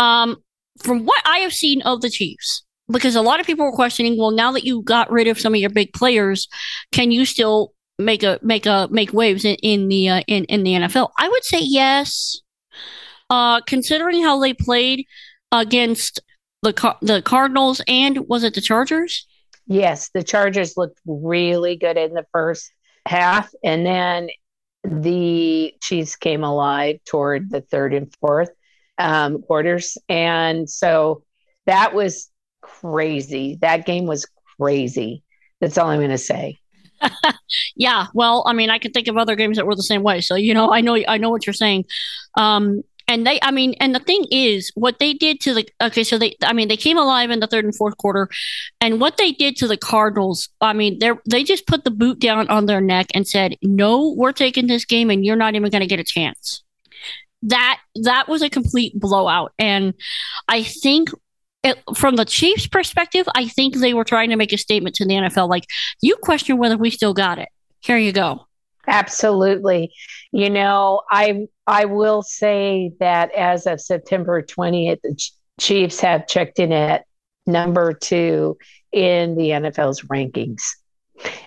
Um, 0.00 0.38
from 0.82 1.06
what 1.06 1.22
I 1.24 1.38
have 1.38 1.52
seen 1.52 1.82
of 1.82 2.00
the 2.00 2.10
Chiefs, 2.10 2.64
because 2.88 3.14
a 3.14 3.22
lot 3.22 3.38
of 3.38 3.46
people 3.46 3.64
were 3.64 3.70
questioning, 3.70 4.18
well, 4.18 4.32
now 4.32 4.50
that 4.50 4.64
you 4.64 4.82
got 4.82 5.12
rid 5.12 5.28
of 5.28 5.38
some 5.38 5.54
of 5.54 5.60
your 5.60 5.70
big 5.70 5.92
players, 5.92 6.48
can 6.90 7.12
you 7.12 7.24
still 7.24 7.73
make 7.98 8.22
a 8.22 8.38
make 8.42 8.66
a 8.66 8.88
make 8.90 9.12
waves 9.12 9.44
in, 9.44 9.56
in 9.56 9.88
the 9.88 10.08
uh, 10.08 10.22
in 10.26 10.44
in 10.44 10.62
the 10.62 10.72
NFL? 10.72 11.10
I 11.18 11.28
would 11.28 11.44
say 11.44 11.60
yes. 11.60 12.40
Uh, 13.30 13.60
considering 13.62 14.22
how 14.22 14.38
they 14.38 14.52
played 14.52 15.06
against 15.50 16.20
the 16.62 16.96
the 17.00 17.22
Cardinals 17.22 17.80
and 17.88 18.28
was 18.28 18.44
it 18.44 18.54
the 18.54 18.60
Chargers? 18.60 19.26
Yes, 19.66 20.10
the 20.12 20.22
Chargers 20.22 20.76
looked 20.76 21.00
really 21.06 21.76
good 21.76 21.96
in 21.96 22.12
the 22.12 22.26
first 22.32 22.70
half, 23.06 23.50
and 23.62 23.86
then 23.86 24.28
the 24.82 25.74
Chiefs 25.80 26.16
came 26.16 26.44
alive 26.44 26.98
toward 27.06 27.50
the 27.50 27.62
third 27.62 27.94
and 27.94 28.14
fourth 28.20 28.50
um, 28.98 29.42
quarters, 29.42 29.96
and 30.08 30.68
so 30.68 31.24
that 31.66 31.94
was 31.94 32.30
crazy. 32.60 33.58
That 33.60 33.86
game 33.86 34.06
was 34.06 34.26
crazy. 34.58 35.22
That's 35.60 35.78
all 35.78 35.88
I'm 35.88 36.00
going 36.00 36.10
to 36.10 36.18
say. 36.18 36.58
yeah, 37.76 38.06
well, 38.14 38.44
I 38.46 38.52
mean, 38.52 38.70
I 38.70 38.78
can 38.78 38.92
think 38.92 39.08
of 39.08 39.16
other 39.16 39.36
games 39.36 39.56
that 39.56 39.66
were 39.66 39.76
the 39.76 39.82
same 39.82 40.02
way. 40.02 40.20
So 40.20 40.34
you 40.34 40.54
know, 40.54 40.72
I 40.72 40.80
know, 40.80 40.96
I 41.06 41.18
know 41.18 41.30
what 41.30 41.46
you're 41.46 41.54
saying. 41.54 41.84
Um, 42.36 42.82
and 43.06 43.26
they, 43.26 43.38
I 43.42 43.50
mean, 43.50 43.74
and 43.80 43.94
the 43.94 44.00
thing 44.00 44.24
is, 44.30 44.72
what 44.74 44.98
they 44.98 45.12
did 45.12 45.40
to 45.40 45.54
the 45.54 45.68
okay, 45.82 46.04
so 46.04 46.16
they, 46.16 46.36
I 46.42 46.52
mean, 46.52 46.68
they 46.68 46.76
came 46.76 46.96
alive 46.96 47.30
in 47.30 47.40
the 47.40 47.46
third 47.46 47.64
and 47.64 47.76
fourth 47.76 47.96
quarter, 47.98 48.28
and 48.80 49.00
what 49.00 49.18
they 49.18 49.32
did 49.32 49.56
to 49.56 49.68
the 49.68 49.76
Cardinals, 49.76 50.48
I 50.60 50.72
mean, 50.72 50.98
they 51.00 51.10
they 51.28 51.44
just 51.44 51.66
put 51.66 51.84
the 51.84 51.90
boot 51.90 52.18
down 52.18 52.48
on 52.48 52.66
their 52.66 52.80
neck 52.80 53.08
and 53.14 53.28
said, 53.28 53.56
"No, 53.62 54.14
we're 54.16 54.32
taking 54.32 54.66
this 54.66 54.84
game, 54.84 55.10
and 55.10 55.24
you're 55.24 55.36
not 55.36 55.54
even 55.54 55.70
going 55.70 55.82
to 55.82 55.86
get 55.86 56.00
a 56.00 56.04
chance." 56.04 56.62
That 57.42 57.78
that 58.02 58.26
was 58.26 58.40
a 58.40 58.48
complete 58.48 58.98
blowout, 58.98 59.52
and 59.58 59.92
I 60.48 60.62
think 60.62 61.10
it, 61.64 61.82
from 61.96 62.16
the 62.16 62.24
Chiefs' 62.24 62.66
perspective, 62.66 63.26
I 63.34 63.48
think 63.48 63.76
they 63.76 63.94
were 63.94 64.04
trying 64.04 64.30
to 64.30 64.36
make 64.36 64.52
a 64.52 64.58
statement 64.58 64.94
to 64.96 65.06
the 65.06 65.14
NFL, 65.14 65.48
like, 65.48 65.64
"You 66.00 66.16
question 66.16 66.58
whether 66.58 66.76
we 66.76 66.90
still 66.90 67.14
got 67.14 67.38
it. 67.38 67.48
Here 67.80 67.96
you 67.96 68.12
go." 68.12 68.46
Absolutely. 68.86 69.92
You 70.30 70.50
know, 70.50 71.00
I 71.10 71.46
I 71.66 71.86
will 71.86 72.22
say 72.22 72.92
that 73.00 73.32
as 73.32 73.66
of 73.66 73.80
September 73.80 74.42
20th, 74.42 75.00
the 75.02 75.18
Chiefs 75.58 76.00
have 76.00 76.26
checked 76.26 76.58
in 76.58 76.72
at 76.72 77.06
number 77.46 77.92
two 77.92 78.58
in 78.92 79.36
the 79.36 79.50
NFL's 79.50 80.02
rankings, 80.02 80.62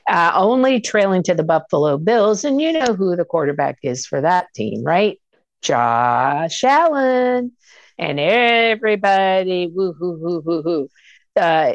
uh, 0.09 0.31
only 0.35 0.79
trailing 0.79 1.23
to 1.23 1.33
the 1.33 1.43
Buffalo 1.43 1.97
Bills. 1.97 2.43
And 2.43 2.61
you 2.61 2.73
know 2.73 2.93
who 2.93 3.15
the 3.15 3.25
quarterback 3.25 3.77
is 3.83 4.05
for 4.05 4.21
that 4.21 4.47
team, 4.55 4.83
right? 4.83 5.19
Josh 5.61 6.63
Allen 6.63 7.51
and 7.97 8.19
everybody, 8.19 9.71
woo 9.73 9.93
hoo 9.93 10.17
hoo 10.17 10.41
hoo 10.41 10.61
hoo, 10.61 10.89
uh, 11.35 11.73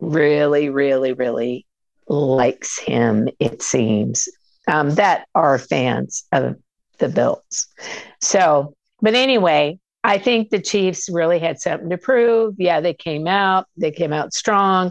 really, 0.00 0.68
really, 0.68 1.12
really 1.12 1.66
likes 2.08 2.78
him. 2.78 3.28
It 3.38 3.62
seems 3.62 4.28
um, 4.68 4.94
that 4.96 5.26
are 5.34 5.58
fans 5.58 6.24
of 6.32 6.56
the 6.98 7.08
Bills. 7.08 7.68
So, 8.20 8.74
but 9.00 9.14
anyway, 9.14 9.78
I 10.04 10.18
think 10.18 10.50
the 10.50 10.60
Chiefs 10.60 11.08
really 11.08 11.38
had 11.38 11.60
something 11.60 11.90
to 11.90 11.98
prove. 11.98 12.56
Yeah, 12.58 12.80
they 12.80 12.94
came 12.94 13.26
out, 13.26 13.66
they 13.76 13.90
came 13.90 14.12
out 14.12 14.34
strong 14.34 14.90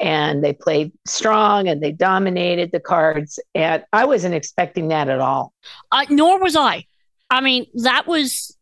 and 0.00 0.42
they 0.42 0.52
played 0.52 0.92
strong 1.06 1.68
and 1.68 1.82
they 1.82 1.92
dominated 1.92 2.70
the 2.72 2.80
cards. 2.80 3.38
And 3.54 3.84
I 3.92 4.04
wasn't 4.04 4.34
expecting 4.34 4.88
that 4.88 5.08
at 5.08 5.20
all. 5.20 5.52
Uh, 5.90 6.06
nor 6.10 6.40
was 6.40 6.56
I. 6.56 6.84
I 7.32 7.40
mean, 7.40 7.64
that 7.82 8.06
was, 8.06 8.54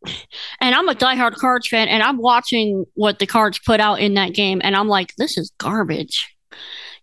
and 0.61 0.73
I'm 0.73 0.87
a 0.87 0.95
diehard 0.95 1.35
Cards 1.35 1.67
fan, 1.67 1.89
and 1.89 2.01
I'm 2.01 2.17
watching 2.17 2.85
what 2.93 3.19
the 3.19 3.27
Cards 3.27 3.59
put 3.59 3.81
out 3.81 3.99
in 3.99 4.13
that 4.13 4.33
game, 4.33 4.61
and 4.63 4.77
I'm 4.77 4.87
like, 4.87 5.13
this 5.17 5.37
is 5.37 5.51
garbage, 5.57 6.33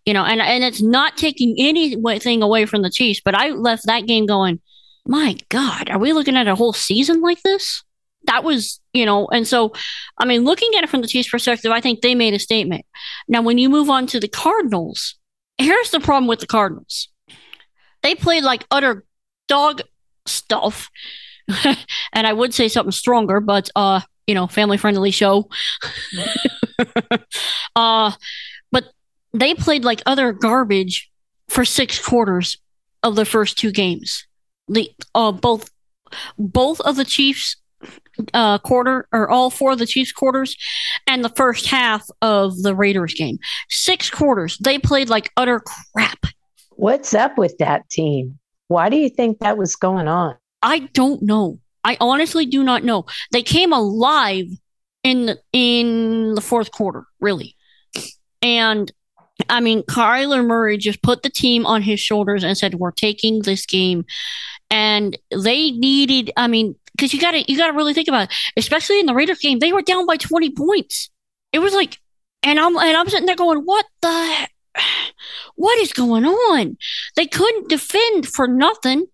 you 0.03 0.15
know. 0.15 0.25
And 0.25 0.41
and 0.41 0.63
it's 0.63 0.81
not 0.81 1.15
taking 1.15 1.53
anything 1.59 2.41
away 2.41 2.65
from 2.65 2.81
the 2.81 2.89
Chiefs, 2.89 3.21
but 3.23 3.35
I 3.35 3.49
left 3.49 3.85
that 3.85 4.07
game 4.07 4.25
going, 4.25 4.59
my 5.05 5.37
God, 5.49 5.91
are 5.91 5.99
we 5.99 6.11
looking 6.11 6.35
at 6.35 6.47
a 6.47 6.55
whole 6.55 6.73
season 6.73 7.21
like 7.21 7.43
this? 7.43 7.83
That 8.23 8.43
was, 8.43 8.81
you 8.91 9.05
know, 9.05 9.27
and 9.27 9.47
so, 9.47 9.73
I 10.17 10.25
mean, 10.25 10.45
looking 10.45 10.71
at 10.75 10.83
it 10.83 10.89
from 10.89 11.01
the 11.01 11.07
Chiefs' 11.07 11.29
perspective, 11.29 11.71
I 11.71 11.81
think 11.81 12.01
they 12.01 12.15
made 12.15 12.33
a 12.33 12.39
statement. 12.39 12.83
Now, 13.27 13.43
when 13.43 13.59
you 13.59 13.69
move 13.69 13.91
on 13.91 14.07
to 14.07 14.19
the 14.19 14.27
Cardinals, 14.27 15.19
here's 15.59 15.91
the 15.91 15.99
problem 15.99 16.27
with 16.27 16.39
the 16.39 16.47
Cardinals. 16.47 17.09
They 18.01 18.15
played 18.15 18.43
like 18.43 18.65
utter 18.71 19.05
dog 19.47 19.81
stuff. 20.25 20.89
and 22.13 22.27
I 22.27 22.33
would 22.33 22.53
say 22.53 22.67
something 22.67 22.91
stronger, 22.91 23.39
but 23.39 23.69
uh, 23.75 24.01
you 24.27 24.35
know, 24.35 24.47
family 24.47 24.77
friendly 24.77 25.11
show. 25.11 25.49
uh, 27.75 28.11
but 28.71 28.85
they 29.33 29.53
played 29.53 29.83
like 29.83 30.01
other 30.05 30.31
garbage 30.31 31.09
for 31.47 31.65
six 31.65 32.03
quarters 32.03 32.57
of 33.03 33.15
the 33.15 33.25
first 33.25 33.57
two 33.57 33.71
games. 33.71 34.25
The 34.67 34.91
uh, 35.15 35.31
both 35.31 35.69
both 36.37 36.79
of 36.81 36.95
the 36.95 37.05
Chiefs 37.05 37.55
uh, 38.33 38.57
quarter 38.59 39.07
or 39.11 39.29
all 39.29 39.49
four 39.49 39.71
of 39.71 39.79
the 39.79 39.87
Chiefs 39.87 40.11
quarters 40.11 40.55
and 41.07 41.23
the 41.23 41.29
first 41.29 41.67
half 41.67 42.05
of 42.21 42.61
the 42.61 42.75
Raiders 42.75 43.13
game. 43.13 43.39
Six 43.69 44.09
quarters. 44.09 44.57
They 44.59 44.77
played 44.77 45.09
like 45.09 45.31
utter 45.37 45.61
crap. 45.93 46.19
What's 46.71 47.13
up 47.13 47.37
with 47.37 47.57
that 47.57 47.89
team? 47.89 48.37
Why 48.67 48.89
do 48.89 48.97
you 48.97 49.09
think 49.09 49.39
that 49.39 49.57
was 49.57 49.75
going 49.75 50.07
on? 50.07 50.35
I 50.61 50.79
don't 50.93 51.21
know. 51.21 51.59
I 51.83 51.97
honestly 51.99 52.45
do 52.45 52.63
not 52.63 52.83
know. 52.83 53.05
They 53.31 53.41
came 53.41 53.73
alive 53.73 54.47
in 55.03 55.27
the, 55.27 55.39
in 55.53 56.35
the 56.35 56.41
fourth 56.41 56.71
quarter, 56.71 57.05
really. 57.19 57.55
And 58.41 58.91
I 59.47 59.61
mean, 59.61 59.83
Kyler 59.83 60.45
Murray 60.45 60.77
just 60.77 61.01
put 61.01 61.23
the 61.23 61.29
team 61.29 61.65
on 61.65 61.81
his 61.81 61.99
shoulders 61.99 62.43
and 62.43 62.57
said, 62.57 62.75
"We're 62.75 62.91
taking 62.91 63.41
this 63.41 63.65
game." 63.65 64.05
And 64.69 65.17
they 65.31 65.71
needed, 65.71 66.31
I 66.37 66.47
mean, 66.47 66.75
because 66.91 67.13
you 67.13 67.19
got 67.19 67.31
to 67.31 67.49
you 67.49 67.57
got 67.57 67.67
to 67.67 67.77
really 67.77 67.93
think 67.93 68.07
about 68.07 68.29
it. 68.29 68.35
Especially 68.57 68.99
in 68.99 69.05
the 69.05 69.15
Raiders 69.15 69.39
game, 69.39 69.59
they 69.59 69.71
were 69.71 69.81
down 69.81 70.05
by 70.05 70.17
twenty 70.17 70.51
points. 70.51 71.09
It 71.53 71.59
was 71.59 71.73
like, 71.73 71.97
and 72.43 72.59
I'm 72.59 72.77
and 72.77 72.97
I'm 72.97 73.07
sitting 73.09 73.25
there 73.25 73.35
going, 73.35 73.59
"What 73.59 73.85
the 74.01 74.47
what 75.55 75.77
is 75.79 75.93
going 75.93 76.25
on? 76.25 76.77
They 77.15 77.25
couldn't 77.25 77.69
defend 77.69 78.27
for 78.27 78.47
nothing. 78.47 79.05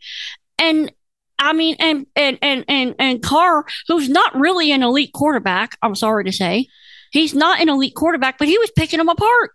And 0.58 0.92
I 1.40 1.54
mean, 1.54 1.76
and 1.80 2.06
and 2.16 2.38
and 2.42 2.66
and 2.68 2.96
and 2.98 3.22
Carr, 3.22 3.66
who's 3.88 4.10
not 4.10 4.36
really 4.36 4.72
an 4.72 4.84
elite 4.84 5.14
quarterback, 5.14 5.78
I'm 5.82 5.96
sorry 5.96 6.24
to 6.26 6.32
say, 6.32 6.68
he's 7.12 7.34
not 7.34 7.60
an 7.62 7.70
elite 7.70 7.96
quarterback, 7.96 8.38
but 8.38 8.48
he 8.48 8.58
was 8.58 8.72
picking 8.76 8.98
them 8.98 9.10
apart. 9.10 9.52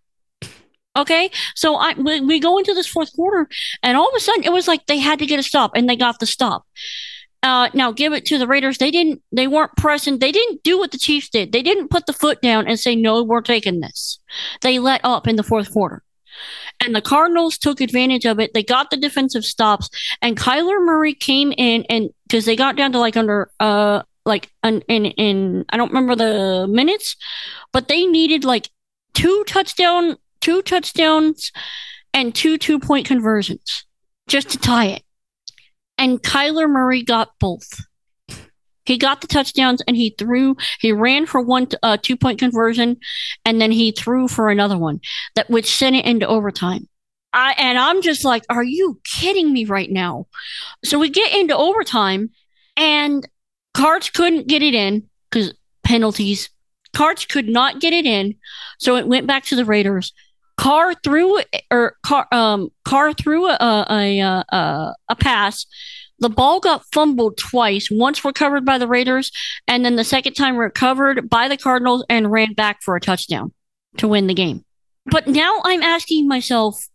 Okay, 0.97 1.31
so 1.55 1.77
I 1.77 1.95
we, 1.95 2.21
we 2.21 2.41
go 2.41 2.59
into 2.59 2.75
this 2.75 2.87
fourth 2.87 3.13
quarter, 3.15 3.49
and 3.83 3.97
all 3.97 4.09
of 4.09 4.15
a 4.15 4.21
sudden 4.21 4.45
it 4.45 4.53
was 4.53 4.67
like 4.67 4.87
they 4.87 4.99
had 4.99 5.19
to 5.21 5.27
get 5.27 5.39
a 5.39 5.43
stop, 5.43 5.73
and 5.75 5.89
they 5.89 5.97
got 5.97 6.19
the 6.19 6.27
stop. 6.27 6.67
Uh, 7.43 7.71
now 7.73 7.91
give 7.91 8.13
it 8.13 8.27
to 8.27 8.37
the 8.37 8.47
Raiders. 8.47 8.79
They 8.79 8.91
didn't. 8.91 9.23
They 9.33 9.47
weren't 9.47 9.77
pressing. 9.77 10.19
They 10.19 10.33
didn't 10.33 10.63
do 10.63 10.79
what 10.79 10.91
the 10.91 10.99
Chiefs 10.99 11.31
did. 11.31 11.53
They 11.53 11.63
didn't 11.63 11.89
put 11.89 12.07
the 12.07 12.13
foot 12.13 12.43
down 12.43 12.67
and 12.67 12.79
say, 12.79 12.97
"No, 12.97 13.23
we're 13.23 13.41
taking 13.41 13.81
this." 13.81 14.19
They 14.63 14.79
let 14.79 15.01
up 15.05 15.27
in 15.27 15.37
the 15.37 15.43
fourth 15.43 15.73
quarter, 15.73 16.03
and 16.81 16.95
the 16.95 17.03
Cardinals 17.03 17.59
took 17.59 17.81
advantage 17.81 18.25
of 18.25 18.41
it. 18.41 18.53
They 18.55 18.63
got 18.63 18.91
the 18.91 18.97
defensive 18.97 19.45
stops, 19.45 19.89
and 20.23 20.37
Kyler 20.37 20.85
Murray 20.85 21.15
came 21.15 21.53
in 21.57 21.85
and 21.89 22.11
because 22.27 22.45
they 22.45 22.57
got 22.57 22.77
down 22.77 22.93
to 22.93 22.99
like 22.99 23.17
under 23.17 23.51
uh 23.61 24.03
like 24.25 24.51
in 24.63 24.83
in 24.83 25.65
I 25.71 25.77
don't 25.77 25.93
remember 25.93 26.17
the 26.17 26.67
minutes, 26.69 27.17
but 27.73 27.89
they 27.89 28.07
needed 28.07 28.45
like 28.45 28.69
two 29.15 29.45
touchdown 29.47 30.17
two 30.41 30.63
touchdowns 30.63 31.53
and 32.15 32.35
two 32.35 32.59
two 32.59 32.79
point 32.79 33.07
conversions 33.07 33.85
just 34.27 34.51
to 34.51 34.59
tie 34.59 34.87
it 34.87 35.03
and 36.01 36.23
Kyler 36.23 36.69
Murray 36.69 37.03
got 37.03 37.39
both. 37.39 37.85
He 38.91 38.99
got 38.99 39.21
the 39.21 39.29
touchdowns 39.29 39.81
and 39.87 39.97
he 39.97 40.17
threw, 40.19 40.57
he 40.81 40.91
ran 40.91 41.25
for 41.25 41.41
one 41.41 41.69
uh, 41.81 41.97
two 42.03 42.17
point 42.17 42.41
conversion 42.41 42.97
and 43.45 43.61
then 43.61 43.71
he 43.71 43.93
threw 43.93 44.27
for 44.27 44.49
another 44.49 44.77
one 44.77 45.01
that 45.37 45.49
which 45.49 45.73
sent 45.73 45.95
it 45.95 46.05
into 46.05 46.27
overtime. 46.27 46.89
I, 47.33 47.55
and 47.57 47.79
I'm 47.79 48.03
just 48.03 48.25
like, 48.25 48.43
are 48.51 48.65
you 48.65 49.01
kidding 49.05 49.53
me 49.53 49.65
right 49.65 49.89
now? 49.89 50.27
So 50.85 50.99
we 50.99 51.09
get 51.09 51.33
into 51.33 51.57
overtime 51.57 52.31
and 52.77 53.29
Cards 53.75 54.11
couldn't 54.11 54.49
get 54.49 54.61
it 54.61 54.75
in 54.75 55.09
because 55.31 55.55
penalties. 55.85 56.51
Cards 56.93 57.25
could 57.27 57.49
not 57.49 57.81
get 57.81 57.93
it 57.93 58.07
in. 58.07 58.35
So 58.81 58.97
it 58.97 59.07
went 59.07 59.29
back 59.29 59.45
to 59.45 59.55
the 59.55 59.65
Raiders. 59.65 60.13
Carr 60.57 60.95
threw 61.05 61.41
or 61.71 61.95
Carr 62.05 62.27
um 62.33 62.71
Carr 62.85 63.13
threw 63.15 63.47
a 63.47 63.57
a, 63.89 64.45
a 64.53 64.95
a 65.09 65.17
pass. 65.17 65.65
The 66.21 66.29
ball 66.29 66.61
got 66.61 66.85
fumbled 66.93 67.39
twice. 67.39 67.91
Once 67.91 68.25
recovered 68.25 68.65
by 68.65 68.79
the 68.79 68.87
Raiders, 68.87 69.33
and 69.67 69.85
then 69.85 69.97
the 69.97 70.05
second 70.05 70.35
time 70.35 70.57
recovered 70.57 71.29
by 71.29 71.49
the 71.49 71.57
Cardinals 71.57 72.05
and 72.09 72.31
ran 72.31 72.53
back 72.53 72.83
for 72.83 72.95
a 72.95 73.01
touchdown 73.01 73.53
to 73.97 74.07
win 74.07 74.27
the 74.27 74.35
game. 74.35 74.65
But 75.07 75.27
now 75.27 75.61
I'm 75.65 75.83
asking 75.83 76.29
myself, 76.29 76.87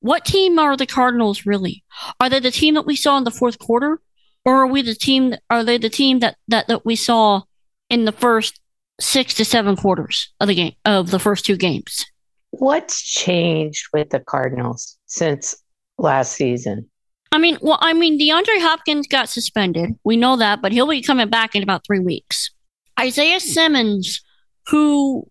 what 0.00 0.24
team 0.24 0.58
are 0.58 0.76
the 0.76 0.86
Cardinals 0.86 1.44
really? 1.44 1.82
Are 2.20 2.30
they 2.30 2.38
the 2.40 2.52
team 2.52 2.74
that 2.74 2.86
we 2.86 2.94
saw 2.94 3.18
in 3.18 3.24
the 3.24 3.32
fourth 3.32 3.58
quarter, 3.58 4.00
or 4.44 4.62
are 4.62 4.66
we 4.66 4.82
the 4.82 4.94
team? 4.94 5.34
Are 5.50 5.64
they 5.64 5.76
the 5.76 5.90
team 5.90 6.20
that 6.20 6.36
that 6.46 6.68
that 6.68 6.86
we 6.86 6.94
saw 6.94 7.42
in 7.90 8.04
the 8.04 8.12
first 8.12 8.60
six 9.00 9.34
to 9.34 9.44
seven 9.44 9.76
quarters 9.76 10.32
of 10.40 10.48
the 10.48 10.54
game 10.54 10.74
of 10.84 11.10
the 11.10 11.18
first 11.18 11.44
two 11.44 11.56
games? 11.56 12.06
What's 12.50 13.02
changed 13.02 13.88
with 13.92 14.10
the 14.10 14.20
Cardinals 14.20 14.96
since 15.06 15.56
last 15.98 16.32
season? 16.32 16.88
I 17.30 17.38
mean, 17.38 17.58
well, 17.60 17.78
I 17.80 17.92
mean, 17.92 18.18
DeAndre 18.18 18.60
Hopkins 18.60 19.06
got 19.06 19.28
suspended. 19.28 19.90
We 20.04 20.16
know 20.16 20.36
that, 20.36 20.62
but 20.62 20.72
he'll 20.72 20.88
be 20.88 21.02
coming 21.02 21.28
back 21.28 21.54
in 21.54 21.62
about 21.62 21.84
three 21.86 22.00
weeks. 22.00 22.50
Isaiah 22.98 23.40
Simmons, 23.40 24.22
who 24.66 25.28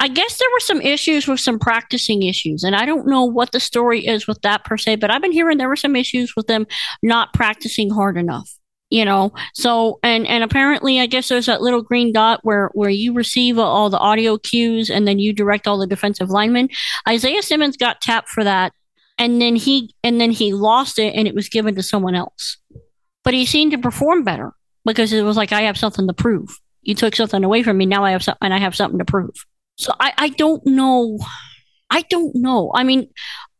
I 0.00 0.08
guess 0.08 0.38
there 0.38 0.48
were 0.52 0.60
some 0.60 0.80
issues 0.80 1.26
with 1.26 1.40
some 1.40 1.58
practicing 1.58 2.22
issues, 2.22 2.62
and 2.62 2.76
I 2.76 2.84
don't 2.84 3.06
know 3.06 3.24
what 3.24 3.52
the 3.52 3.60
story 3.60 4.06
is 4.06 4.26
with 4.26 4.40
that 4.42 4.64
per 4.64 4.76
se, 4.76 4.96
but 4.96 5.10
I've 5.10 5.22
been 5.22 5.32
hearing 5.32 5.58
there 5.58 5.68
were 5.68 5.76
some 5.76 5.96
issues 5.96 6.34
with 6.36 6.46
them 6.46 6.66
not 7.02 7.32
practicing 7.32 7.90
hard 7.90 8.16
enough 8.16 8.50
you 8.90 9.04
know 9.04 9.32
so 9.54 9.98
and 10.02 10.26
and 10.26 10.44
apparently 10.44 11.00
i 11.00 11.06
guess 11.06 11.28
there's 11.28 11.46
that 11.46 11.60
little 11.60 11.82
green 11.82 12.12
dot 12.12 12.40
where 12.42 12.70
where 12.74 12.90
you 12.90 13.12
receive 13.12 13.58
all 13.58 13.90
the 13.90 13.98
audio 13.98 14.38
cues 14.38 14.90
and 14.90 15.08
then 15.08 15.18
you 15.18 15.32
direct 15.32 15.66
all 15.66 15.78
the 15.78 15.86
defensive 15.86 16.30
linemen 16.30 16.68
isaiah 17.08 17.42
simmons 17.42 17.76
got 17.76 18.00
tapped 18.00 18.28
for 18.28 18.44
that 18.44 18.72
and 19.18 19.40
then 19.40 19.56
he 19.56 19.94
and 20.02 20.20
then 20.20 20.30
he 20.30 20.52
lost 20.52 20.98
it 20.98 21.14
and 21.14 21.26
it 21.26 21.34
was 21.34 21.48
given 21.48 21.74
to 21.74 21.82
someone 21.82 22.14
else 22.14 22.58
but 23.24 23.34
he 23.34 23.46
seemed 23.46 23.72
to 23.72 23.78
perform 23.78 24.24
better 24.24 24.52
because 24.84 25.12
it 25.12 25.22
was 25.22 25.36
like 25.36 25.52
i 25.52 25.62
have 25.62 25.78
something 25.78 26.06
to 26.06 26.14
prove 26.14 26.58
you 26.82 26.94
took 26.94 27.16
something 27.16 27.44
away 27.44 27.62
from 27.62 27.76
me 27.76 27.86
now 27.86 28.04
i 28.04 28.10
have 28.10 28.22
something 28.22 28.38
and 28.42 28.54
i 28.54 28.58
have 28.58 28.74
something 28.74 28.98
to 28.98 29.04
prove 29.04 29.34
so 29.76 29.92
i 30.00 30.12
i 30.18 30.28
don't 30.30 30.64
know 30.66 31.18
i 31.90 32.02
don't 32.02 32.34
know 32.34 32.70
i 32.74 32.84
mean 32.84 33.08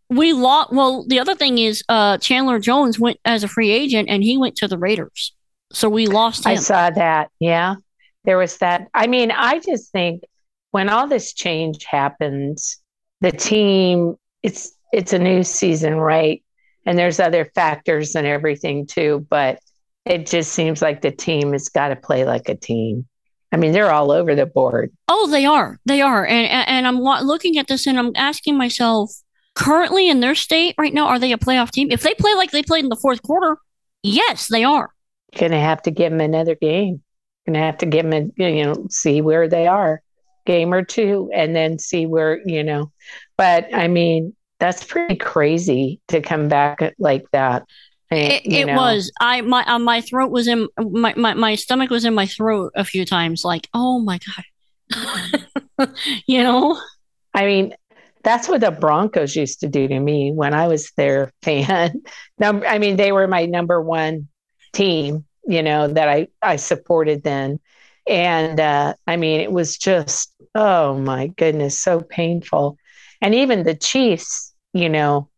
we 0.09 0.33
lost. 0.33 0.73
Well, 0.73 1.05
the 1.07 1.19
other 1.19 1.35
thing 1.35 1.59
is, 1.59 1.83
uh, 1.89 2.19
Chandler 2.19 2.59
Jones 2.59 2.99
went 2.99 3.19
as 3.25 3.43
a 3.43 3.49
free 3.49 3.71
agent, 3.71 4.09
and 4.09 4.23
he 4.23 4.39
went 4.39 4.57
to 4.57 4.69
the 4.69 4.79
Raiders. 4.79 5.35
So 5.73 5.89
we 5.89 6.07
lost 6.07 6.47
him. 6.47 6.53
I 6.53 6.57
saw 6.57 6.91
that. 6.91 7.31
Yeah, 7.41 7.77
there 8.25 8.39
was 8.39 8.59
that. 8.59 8.89
I 8.95 9.07
mean, 9.09 9.31
I 9.31 9.59
just 9.59 9.91
think 9.91 10.23
when 10.71 10.89
all 10.89 11.09
this 11.09 11.33
change 11.33 11.85
happens, 11.85 12.79
the 13.21 13.33
team 13.33 14.17
it's 14.43 14.76
it's 14.93 15.13
a 15.13 15.19
new 15.19 15.43
season, 15.43 15.97
right? 15.97 16.43
And 16.85 16.99
there's 16.99 17.21
other 17.21 17.51
factors 17.55 18.15
and 18.15 18.27
everything 18.27 18.87
too, 18.87 19.27
but 19.29 19.59
it 20.05 20.27
just 20.27 20.53
seems 20.53 20.81
like 20.81 21.01
the 21.01 21.11
team 21.11 21.53
has 21.53 21.69
got 21.69 21.89
to 21.89 21.97
play 21.97 22.25
like 22.25 22.49
a 22.49 22.55
team. 22.55 23.07
I 23.53 23.57
mean, 23.57 23.73
they're 23.73 23.93
all 23.93 24.13
over 24.13 24.35
the 24.35 24.47
board. 24.47 24.93
Oh, 25.09 25.29
they 25.29 25.47
are. 25.47 25.81
They 25.87 26.01
are. 26.01 26.25
And 26.27 26.47
and 26.69 26.87
I'm 26.87 27.01
looking 27.01 27.59
at 27.59 27.67
this 27.67 27.87
and 27.87 27.99
I'm 27.99 28.13
asking 28.15 28.57
myself, 28.57 29.11
currently 29.55 30.09
in 30.09 30.21
their 30.21 30.35
state 30.35 30.75
right 30.79 30.95
now, 30.95 31.07
are 31.07 31.19
they 31.19 31.33
a 31.33 31.39
playoff 31.39 31.71
team? 31.71 31.91
If 31.91 32.03
they 32.03 32.15
play 32.15 32.35
like 32.35 32.51
they 32.51 32.63
played 32.63 32.85
in 32.85 32.91
the 32.91 32.97
fourth 32.97 33.23
quarter, 33.23 33.59
yes, 34.03 34.49
they 34.49 34.63
are. 34.63 34.91
Gonna 35.37 35.61
have 35.61 35.83
to 35.83 35.91
give 35.91 36.13
them 36.13 36.21
another 36.21 36.55
game. 36.55 37.03
Gonna 37.47 37.61
have 37.61 37.79
to 37.79 37.87
give 37.87 38.09
them, 38.09 38.33
a, 38.39 38.45
you 38.49 38.65
know, 38.65 38.87
see 38.91 39.21
where 39.21 39.49
they 39.49 39.67
are, 39.67 40.03
game 40.45 40.73
or 40.73 40.83
two, 40.83 41.31
and 41.35 41.57
then 41.57 41.79
see 41.79 42.07
where 42.07 42.41
you 42.47 42.63
know. 42.63 42.93
But 43.37 43.75
I 43.75 43.89
mean, 43.89 44.36
that's 44.59 44.85
pretty 44.85 45.17
crazy 45.17 46.01
to 46.09 46.21
come 46.21 46.49
back 46.49 46.95
like 46.99 47.31
that. 47.33 47.65
It, 48.11 48.43
it 48.45 48.67
was. 48.69 49.11
I 49.21 49.41
my 49.41 49.65
uh, 49.65 49.79
my 49.79 50.01
throat 50.01 50.31
was 50.31 50.47
in 50.47 50.69
my, 50.79 51.15
my 51.17 51.35
my 51.35 51.55
stomach 51.57 51.91
was 51.91 52.05
in 52.05 52.15
my 52.15 52.27
throat 52.27 52.73
a 52.77 52.85
few 52.85 53.05
times. 53.05 53.45
Like, 53.45 53.69
oh 53.75 53.99
my 53.99 54.21
god, 54.95 55.89
you 56.27 56.43
know. 56.43 56.81
I 57.35 57.45
mean, 57.45 57.75
that's 58.27 58.49
what 58.49 58.61
the 58.61 58.73
Broncos 58.73 59.37
used 59.37 59.61
to 59.61 59.69
do 59.69 59.87
to 59.87 60.01
me 60.01 60.33
when 60.33 60.53
I 60.53 60.67
was 60.67 60.91
their 60.97 61.33
fan. 61.43 62.03
Number, 62.39 62.67
I 62.67 62.79
mean, 62.79 62.97
they 62.97 63.13
were 63.13 63.29
my 63.29 63.47
number 63.47 63.81
one 63.81 64.29
team, 64.73 65.25
you 65.47 65.63
know, 65.63 65.87
that 65.87 66.09
I, 66.09 66.27
I 66.43 66.57
supported 66.57 67.23
then. 67.23 67.61
And 68.09 68.59
uh, 68.59 68.95
I 69.07 69.17
mean, 69.17 69.41
it 69.41 69.53
was 69.53 69.79
just, 69.79 70.33
oh 70.57 70.99
my 70.99 71.29
goodness, 71.29 71.81
so 71.81 72.01
painful. 72.01 72.79
And 73.21 73.35
even 73.35 73.63
the 73.63 73.75
Chiefs, 73.75 74.55
you 74.73 74.89
know, 74.89 75.29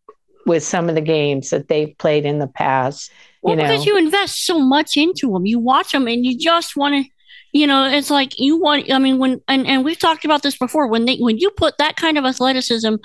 with 0.47 0.65
some 0.65 0.89
of 0.89 0.95
the 0.95 1.01
games 1.01 1.51
that 1.51 1.69
they've 1.69 1.97
played 1.99 2.25
in 2.25 2.39
the 2.39 2.47
past. 2.47 3.11
Well, 3.43 3.55
you 3.55 3.63
know, 3.63 3.69
because 3.69 3.87
you 3.87 3.97
invest 3.97 4.45
so 4.45 4.59
much 4.59 4.97
into 4.97 5.33
them, 5.33 5.47
you 5.47 5.59
watch 5.59 5.93
them 5.93 6.09
and 6.09 6.25
you 6.25 6.39
just 6.39 6.77
want 6.77 6.95
to 6.95 7.11
you 7.53 7.67
know 7.67 7.87
it's 7.87 8.11
like 8.11 8.39
you 8.39 8.61
want 8.61 8.93
i 8.93 8.99
mean 8.99 9.17
when 9.17 9.41
and, 9.49 9.67
and 9.67 9.83
we've 9.83 9.99
talked 9.99 10.27
about 10.27 10.43
this 10.43 10.59
before 10.59 10.87
when 10.87 11.07
they 11.07 11.17
when 11.17 11.39
you 11.39 11.51
put 11.53 11.79
that 11.79 11.97
kind 11.97 12.19
of 12.19 12.27
athleticism 12.27 12.97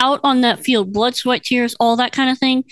out 0.00 0.20
on 0.24 0.40
that 0.40 0.58
field 0.58 0.90
blood 0.90 1.14
sweat 1.14 1.42
tears 1.42 1.76
all 1.78 1.96
that 1.96 2.10
kind 2.10 2.30
of 2.30 2.38
thing 2.38 2.64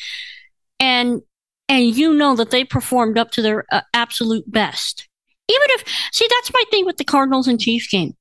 and 0.81 1.21
and 1.69 1.97
you 1.97 2.15
know 2.15 2.35
that 2.35 2.51
they 2.51 2.65
performed 2.65 3.19
up 3.19 3.31
to 3.33 3.43
their 3.43 3.65
uh, 3.71 3.83
absolute 3.93 4.51
best. 4.51 5.09
Even 5.51 5.67
if, 5.71 5.85
see, 6.13 6.27
that's 6.29 6.53
my 6.53 6.63
thing 6.71 6.85
with 6.85 6.97
the 6.97 7.05
Cardinals 7.05 7.49
and 7.49 7.61
Chiefs 7.61 7.89
game. 7.89 8.17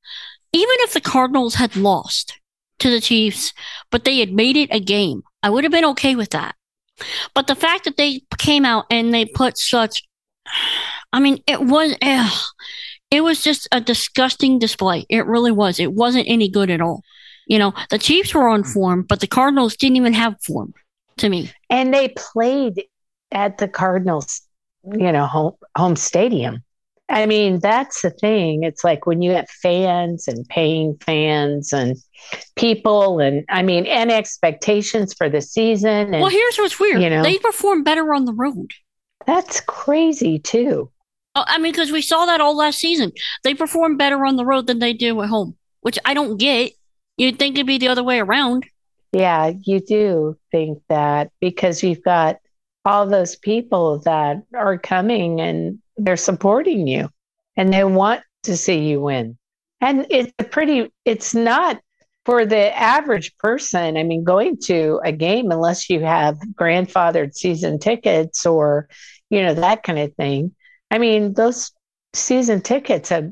Even 0.53 0.75
if 0.79 0.93
the 0.93 1.01
Cardinals 1.01 1.55
had 1.55 1.75
lost 1.75 2.39
to 2.79 2.89
the 2.89 3.01
Chiefs, 3.01 3.53
but 3.91 4.03
they 4.03 4.19
had 4.19 4.31
made 4.31 4.57
it 4.57 4.69
a 4.71 4.79
game, 4.79 5.23
I 5.43 5.49
would 5.49 5.63
have 5.63 5.71
been 5.71 5.85
okay 5.85 6.15
with 6.15 6.31
that. 6.31 6.55
But 7.33 7.47
the 7.47 7.55
fact 7.55 7.85
that 7.85 7.97
they 7.97 8.21
came 8.37 8.65
out 8.65 8.85
and 8.89 9.13
they 9.13 9.25
put 9.25 9.57
such, 9.57 10.03
I 11.13 11.19
mean, 11.19 11.41
it 11.47 11.61
was, 11.61 11.95
ugh, 12.01 12.39
it 13.11 13.21
was 13.21 13.43
just 13.43 13.67
a 13.71 13.79
disgusting 13.79 14.59
display. 14.59 15.05
It 15.09 15.25
really 15.25 15.51
was. 15.51 15.79
It 15.79 15.93
wasn't 15.93 16.27
any 16.27 16.49
good 16.49 16.69
at 16.69 16.81
all. 16.81 17.03
You 17.47 17.59
know, 17.59 17.73
the 17.89 17.97
Chiefs 17.97 18.33
were 18.33 18.49
on 18.49 18.63
form, 18.63 19.03
but 19.03 19.21
the 19.21 19.27
Cardinals 19.27 19.75
didn't 19.77 19.95
even 19.95 20.13
have 20.13 20.35
form 20.43 20.73
to 21.17 21.29
me. 21.29 21.51
And 21.69 21.93
they 21.93 22.09
played 22.09 22.83
at 23.31 23.57
the 23.57 23.67
Cardinals, 23.67 24.41
you 24.83 25.11
know, 25.11 25.25
home 25.25 25.53
home 25.75 25.95
stadium. 25.95 26.63
I 27.09 27.25
mean, 27.25 27.59
that's 27.59 28.01
the 28.01 28.09
thing. 28.09 28.63
It's 28.63 28.83
like 28.83 29.05
when 29.05 29.21
you 29.21 29.31
have 29.31 29.49
fans 29.49 30.27
and 30.27 30.47
paying 30.49 30.97
fans 31.05 31.71
and 31.71 31.95
people, 32.55 33.19
and 33.19 33.45
I 33.49 33.61
mean, 33.61 33.85
and 33.85 34.11
expectations 34.11 35.13
for 35.13 35.29
the 35.29 35.41
season. 35.41 36.13
And, 36.13 36.21
well, 36.21 36.29
here's 36.29 36.57
what's 36.57 36.79
weird. 36.79 37.01
You 37.01 37.09
know, 37.09 37.23
they 37.23 37.37
perform 37.37 37.83
better 37.83 38.13
on 38.13 38.25
the 38.25 38.33
road. 38.33 38.71
That's 39.25 39.61
crazy 39.61 40.39
too. 40.39 40.91
Oh, 41.35 41.43
I 41.47 41.59
mean, 41.59 41.71
because 41.71 41.91
we 41.91 42.01
saw 42.01 42.25
that 42.25 42.41
all 42.41 42.57
last 42.57 42.79
season. 42.79 43.11
They 43.43 43.53
perform 43.53 43.95
better 43.95 44.25
on 44.25 44.35
the 44.35 44.45
road 44.45 44.67
than 44.67 44.79
they 44.79 44.93
do 44.93 45.21
at 45.21 45.29
home, 45.29 45.55
which 45.81 45.99
I 46.03 46.13
don't 46.13 46.37
get. 46.37 46.73
You'd 47.15 47.39
think 47.39 47.55
it'd 47.55 47.67
be 47.67 47.77
the 47.77 47.87
other 47.87 48.03
way 48.03 48.19
around. 48.19 48.65
Yeah, 49.13 49.53
you 49.63 49.79
do 49.79 50.37
think 50.51 50.79
that 50.89 51.31
because 51.39 51.81
you've 51.83 52.03
got 52.03 52.37
all 52.87 53.05
those 53.05 53.35
people 53.35 53.99
that 53.99 54.41
are 54.55 54.77
coming 54.77 55.41
and 55.41 55.79
they're 55.97 56.15
supporting 56.15 56.87
you 56.87 57.09
and 57.57 57.73
they 57.73 57.83
want 57.83 58.23
to 58.43 58.55
see 58.55 58.87
you 58.87 59.01
win. 59.01 59.37
And 59.81 60.07
it's 60.09 60.31
a 60.39 60.45
pretty, 60.45 60.93
it's 61.03 61.35
not 61.35 61.81
for 62.23 62.45
the 62.45 62.75
average 62.77 63.35
person. 63.39 63.97
I 63.97 64.03
mean, 64.03 64.23
going 64.23 64.57
to 64.63 65.01
a 65.03 65.11
game, 65.11 65.51
unless 65.51 65.89
you 65.89 65.99
have 65.99 66.37
grandfathered 66.53 67.33
season 67.33 67.77
tickets 67.77 68.45
or, 68.45 68.87
you 69.29 69.41
know, 69.41 69.53
that 69.53 69.83
kind 69.83 69.99
of 69.99 70.15
thing. 70.15 70.55
I 70.89 70.97
mean, 70.97 71.33
those 71.33 71.73
season 72.13 72.61
tickets 72.61 73.09
have, 73.09 73.31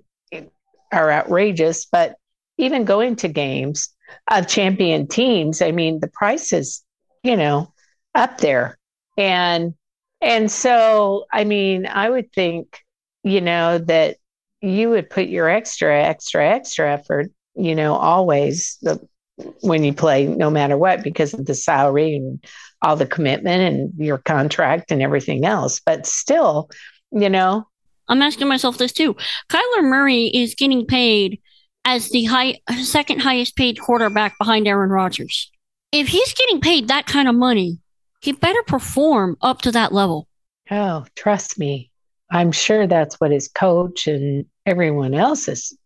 are 0.91 1.12
outrageous, 1.12 1.85
but 1.85 2.15
even 2.57 2.83
going 2.83 3.15
to 3.17 3.29
games 3.29 3.88
of 4.29 4.47
champion 4.47 5.07
teams, 5.07 5.62
I 5.62 5.71
mean, 5.71 6.01
the 6.01 6.09
price 6.09 6.51
is, 6.51 6.83
you 7.24 7.38
know, 7.38 7.74
up 8.13 8.39
there 8.39 8.77
and 9.17 9.74
and 10.22 10.51
so 10.51 11.25
i 11.31 11.43
mean 11.43 11.86
i 11.86 12.10
would 12.10 12.31
think 12.34 12.79
you 13.24 13.41
know 13.41 13.77
that 13.77 14.17
you 14.62 14.89
would 14.89 15.10
put 15.10 15.27
your 15.27 15.50
extra 15.50 16.03
extra 16.03 16.48
extra 16.48 16.91
effort 16.91 17.31
you 17.55 17.75
know 17.75 17.95
always 17.95 18.77
the, 18.81 19.00
when 19.62 19.84
you 19.84 19.93
play 19.93 20.25
no 20.25 20.50
matter 20.50 20.77
what 20.77 21.03
because 21.03 21.34
of 21.34 21.45
the 21.45 21.53
salary 21.53 22.15
and 22.15 22.43
all 22.81 22.95
the 22.95 23.05
commitment 23.05 23.62
and 23.62 23.93
your 23.98 24.17
contract 24.17 24.91
and 24.91 25.01
everything 25.01 25.45
else. 25.45 25.81
But 25.86 26.05
still 26.05 26.69
you 27.12 27.29
know 27.29 27.67
i'm 28.07 28.22
asking 28.22 28.48
myself 28.48 28.77
this 28.77 28.93
too. 28.93 29.15
Kyler 29.50 29.84
murray 29.84 30.25
is 30.25 30.55
getting 30.55 30.86
paid 30.86 31.41
as 31.86 32.10
the 32.10 32.25
high 32.25 32.60
second 32.81 33.19
highest 33.19 33.55
paid 33.55 33.79
quarterback 33.79 34.38
behind 34.38 34.67
aaron 34.67 34.89
rodgers. 34.89 35.51
If 35.91 36.07
he's 36.07 36.34
getting 36.34 36.62
paid 36.62 36.88
that 36.88 37.05
kind 37.05 37.27
of 37.27 37.36
money 37.36 37.79
he 38.25 38.31
better 38.31 38.61
perform 38.64 39.38
up 39.42 39.61
to 39.61 39.72
that 39.72 39.94
level. 39.94 40.27
Oh, 40.72 41.05
trust 41.16 41.59
me. 41.59 41.92
I'm 42.31 42.51
sure 42.51 42.88
that's 42.88 43.16
what 43.16 43.31
his 43.31 43.48
coach 43.48 44.07
and 44.07 44.46
everyone 44.66 45.14
else 45.14 45.48
is. 45.48 45.77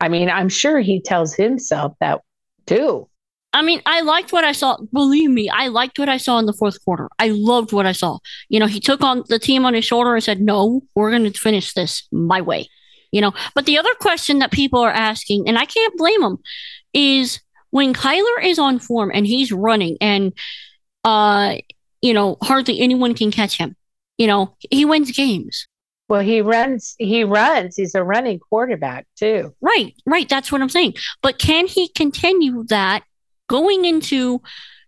I 0.00 0.08
mean, 0.08 0.28
I'm 0.28 0.48
sure 0.48 0.80
he 0.80 1.00
tells 1.00 1.34
himself 1.34 1.94
that 2.00 2.20
too. 2.66 3.08
I 3.54 3.62
mean, 3.62 3.80
I 3.86 4.02
liked 4.02 4.32
what 4.32 4.44
I 4.44 4.52
saw. 4.52 4.76
Believe 4.92 5.30
me, 5.30 5.48
I 5.48 5.68
liked 5.68 5.98
what 5.98 6.10
I 6.10 6.18
saw 6.18 6.38
in 6.38 6.44
the 6.44 6.52
fourth 6.52 6.84
quarter. 6.84 7.08
I 7.18 7.28
loved 7.28 7.72
what 7.72 7.86
I 7.86 7.92
saw. 7.92 8.18
You 8.50 8.60
know, 8.60 8.66
he 8.66 8.80
took 8.80 9.00
on 9.02 9.24
the 9.28 9.38
team 9.38 9.64
on 9.64 9.72
his 9.72 9.86
shoulder 9.86 10.14
and 10.14 10.22
said, 10.22 10.40
No, 10.40 10.82
we're 10.94 11.10
going 11.10 11.24
to 11.24 11.40
finish 11.40 11.72
this 11.72 12.06
my 12.12 12.42
way. 12.42 12.68
You 13.10 13.22
know, 13.22 13.32
but 13.54 13.64
the 13.64 13.78
other 13.78 13.94
question 14.00 14.40
that 14.40 14.52
people 14.52 14.80
are 14.80 14.92
asking, 14.92 15.48
and 15.48 15.58
I 15.58 15.64
can't 15.64 15.96
blame 15.96 16.20
them, 16.20 16.38
is 16.92 17.40
when 17.70 17.94
Kyler 17.94 18.44
is 18.44 18.58
on 18.58 18.78
form 18.78 19.10
and 19.14 19.26
he's 19.26 19.50
running 19.50 19.96
and 20.00 20.34
uh 21.04 21.56
you 22.02 22.14
know, 22.14 22.36
hardly 22.42 22.80
anyone 22.80 23.14
can 23.14 23.30
catch 23.30 23.56
him. 23.56 23.76
You 24.16 24.26
know, 24.26 24.56
he 24.70 24.84
wins 24.84 25.12
games. 25.12 25.66
Well, 26.08 26.22
he 26.22 26.40
runs, 26.40 26.94
he 26.98 27.24
runs. 27.24 27.76
He's 27.76 27.94
a 27.94 28.02
running 28.02 28.38
quarterback 28.38 29.06
too. 29.16 29.54
Right, 29.60 29.94
right. 30.06 30.28
That's 30.28 30.50
what 30.50 30.62
I'm 30.62 30.70
saying. 30.70 30.94
But 31.22 31.38
can 31.38 31.66
he 31.66 31.88
continue 31.88 32.64
that 32.68 33.04
going 33.48 33.84
into, 33.84 34.40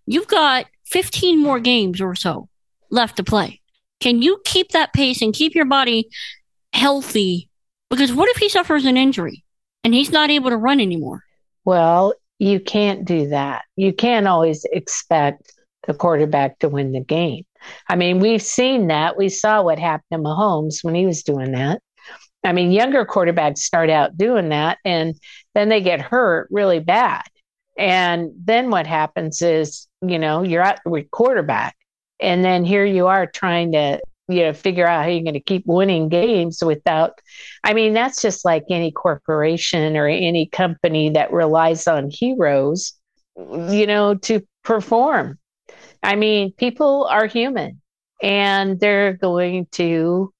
you've 0.07 0.29
got 0.29 0.66
15 0.87 1.38
more 1.38 1.61
games 1.61 2.01
or 2.01 2.14
so 2.14 2.49
left 2.90 3.16
to 3.18 3.25
play? 3.25 3.61
Can 4.01 4.23
you 4.23 4.40
keep 4.44 4.70
that 4.70 4.94
pace 4.94 5.20
and 5.20 5.35
keep 5.35 5.55
your 5.55 5.66
body 5.66 6.09
healthy? 6.73 7.51
Because 7.90 8.12
what 8.14 8.31
if 8.31 8.38
he 8.38 8.49
suffers 8.49 8.87
an 8.87 8.96
injury 8.96 9.44
and 9.85 9.92
he's 9.92 10.11
not 10.11 10.31
able 10.31 10.51
to 10.51 10.57
run 10.57 10.81
anymore? 10.81 11.23
Well, 11.66 12.14
you 12.38 12.61
can't 12.61 13.05
do 13.05 13.29
that. 13.29 13.64
You 13.77 13.92
can't 13.92 14.27
always 14.27 14.64
expect 14.73 15.53
the 15.87 15.95
quarterback 15.95 16.59
to 16.61 16.69
win 16.69 16.93
the 16.93 17.01
game. 17.01 17.45
I 17.88 17.97
mean, 17.97 18.21
we've 18.21 18.43
seen 18.43 18.88
that. 18.88 19.16
We 19.16 19.29
saw 19.29 19.62
what 19.62 19.79
happened 19.79 20.07
to 20.12 20.19
Mahomes 20.19 20.83
when 20.83 20.95
he 20.95 21.07
was 21.07 21.23
doing 21.23 21.53
that. 21.53 21.81
I 22.43 22.53
mean, 22.53 22.73
younger 22.73 23.05
quarterbacks 23.05 23.59
start 23.59 23.90
out 23.90 24.16
doing 24.16 24.49
that 24.49 24.79
and 24.85 25.14
then 25.55 25.69
they 25.69 25.81
get 25.81 26.01
hurt 26.01 26.49
really 26.51 26.81
bad. 26.81 27.23
And 27.77 28.31
then 28.45 28.71
what 28.71 28.87
happens 28.87 29.43
is, 29.43 29.88
you 30.01 30.19
know, 30.19 30.43
you're 30.43 30.62
at 30.62 30.81
with 30.85 31.11
quarterback. 31.11 31.77
And 32.19 32.45
then 32.45 32.64
here 32.64 32.85
you 32.85 33.07
are 33.07 33.27
trying 33.27 33.73
to, 33.73 34.01
you 34.29 34.43
know, 34.43 34.53
figure 34.53 34.87
out 34.87 35.05
how 35.05 35.11
you're 35.11 35.23
going 35.23 35.35
to 35.35 35.40
keep 35.40 35.64
winning 35.66 36.09
games 36.09 36.62
without. 36.62 37.12
I 37.64 37.75
mean, 37.75 37.93
that's 37.93 38.23
just 38.23 38.45
like 38.45 38.64
any 38.71 38.90
corporation 38.90 39.97
or 39.97 40.07
any 40.07 40.47
company 40.47 41.11
that 41.11 41.33
relies 41.33 41.87
on 41.87 42.11
heroes, 42.11 42.95
you 43.37 43.87
know, 43.87 44.14
to 44.14 44.47
perform. 44.62 45.38
I 46.03 46.17
mean, 46.17 46.53
people 46.53 47.07
are 47.11 47.27
human 47.27 47.81
and 48.23 48.81
they're 48.81 49.15
going 49.15 49.67
to, 49.73 50.33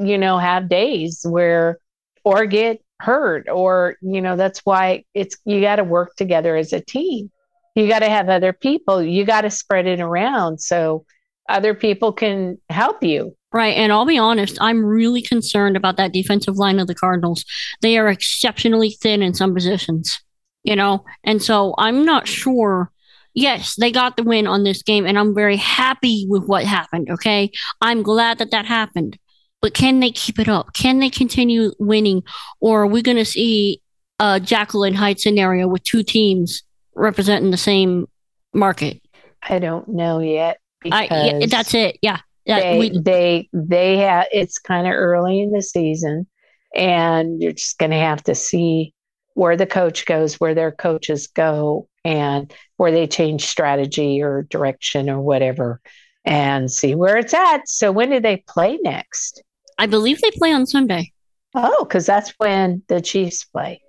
you 0.00 0.18
know, 0.18 0.38
have 0.38 0.68
days 0.68 1.24
where 1.28 1.78
or 2.24 2.46
get 2.46 2.82
hurt 3.00 3.48
or, 3.48 3.96
you 4.00 4.20
know, 4.20 4.36
that's 4.36 4.60
why 4.60 5.04
it's 5.14 5.36
you 5.44 5.60
got 5.60 5.76
to 5.76 5.84
work 5.84 6.16
together 6.16 6.56
as 6.56 6.72
a 6.72 6.80
team. 6.80 7.30
You 7.74 7.88
got 7.88 8.00
to 8.00 8.08
have 8.08 8.28
other 8.28 8.52
people. 8.52 9.02
You 9.02 9.24
got 9.24 9.42
to 9.42 9.50
spread 9.50 9.86
it 9.86 10.00
around 10.00 10.60
so 10.60 11.04
other 11.48 11.74
people 11.74 12.12
can 12.12 12.58
help 12.70 13.02
you. 13.02 13.36
Right. 13.52 13.76
And 13.76 13.92
I'll 13.92 14.06
be 14.06 14.18
honest, 14.18 14.58
I'm 14.60 14.84
really 14.84 15.22
concerned 15.22 15.76
about 15.76 15.96
that 15.96 16.12
defensive 16.12 16.56
line 16.56 16.78
of 16.80 16.86
the 16.86 16.94
Cardinals. 16.94 17.44
They 17.82 17.98
are 17.98 18.08
exceptionally 18.08 18.90
thin 18.90 19.22
in 19.22 19.34
some 19.34 19.54
positions, 19.54 20.20
you 20.64 20.74
know, 20.74 21.04
and 21.22 21.42
so 21.42 21.74
I'm 21.78 22.04
not 22.04 22.26
sure 22.26 22.90
yes, 23.34 23.74
they 23.76 23.90
got 23.90 24.16
the 24.16 24.22
win 24.22 24.46
on 24.46 24.64
this 24.64 24.82
game, 24.82 25.06
and 25.06 25.18
I'm 25.18 25.34
very 25.34 25.56
happy 25.56 26.26
with 26.28 26.44
what 26.46 26.64
happened. 26.64 27.10
Okay. 27.10 27.50
I'm 27.80 28.02
glad 28.02 28.38
that 28.38 28.50
that 28.52 28.66
happened. 28.66 29.18
But 29.60 29.74
can 29.74 30.00
they 30.00 30.10
keep 30.10 30.38
it 30.38 30.48
up? 30.48 30.74
Can 30.74 30.98
they 30.98 31.10
continue 31.10 31.72
winning? 31.78 32.22
Or 32.60 32.82
are 32.82 32.86
we 32.86 33.02
going 33.02 33.16
to 33.16 33.24
see 33.24 33.80
a 34.20 34.38
Jekyll 34.38 34.84
and 34.84 34.96
Hyde 34.96 35.20
scenario 35.20 35.68
with 35.68 35.82
two 35.84 36.02
teams 36.02 36.62
representing 36.94 37.50
the 37.50 37.56
same 37.56 38.06
market? 38.52 39.00
I 39.42 39.58
don't 39.58 39.88
know 39.88 40.20
yet. 40.20 40.58
I, 40.90 41.08
yeah, 41.10 41.46
that's 41.46 41.72
it. 41.72 41.98
Yeah. 42.02 42.18
they, 42.46 42.78
we, 42.78 42.98
they, 42.98 43.48
they 43.54 43.96
have, 43.98 44.26
it's 44.32 44.58
kind 44.58 44.86
of 44.86 44.92
early 44.92 45.40
in 45.40 45.50
the 45.50 45.62
season, 45.62 46.26
and 46.74 47.40
you're 47.40 47.52
just 47.52 47.78
going 47.78 47.90
to 47.90 47.96
have 47.96 48.22
to 48.24 48.34
see 48.34 48.92
where 49.34 49.56
the 49.56 49.66
coach 49.66 50.06
goes, 50.06 50.40
where 50.40 50.54
their 50.54 50.72
coaches 50.72 51.26
go, 51.26 51.88
and 52.04 52.52
where 52.76 52.92
they 52.92 53.06
change 53.06 53.46
strategy 53.46 54.22
or 54.22 54.42
direction 54.44 55.08
or 55.08 55.20
whatever 55.20 55.80
and 56.24 56.70
see 56.70 56.94
where 56.94 57.16
it's 57.16 57.34
at. 57.34 57.68
So 57.68 57.92
when 57.92 58.10
do 58.10 58.20
they 58.20 58.38
play 58.48 58.78
next? 58.82 59.42
I 59.78 59.86
believe 59.86 60.20
they 60.20 60.30
play 60.30 60.52
on 60.52 60.66
Sunday. 60.66 61.12
Oh, 61.54 61.84
because 61.84 62.06
that's 62.06 62.32
when 62.38 62.82
the 62.88 63.00
Chiefs 63.00 63.44
play. 63.44 63.80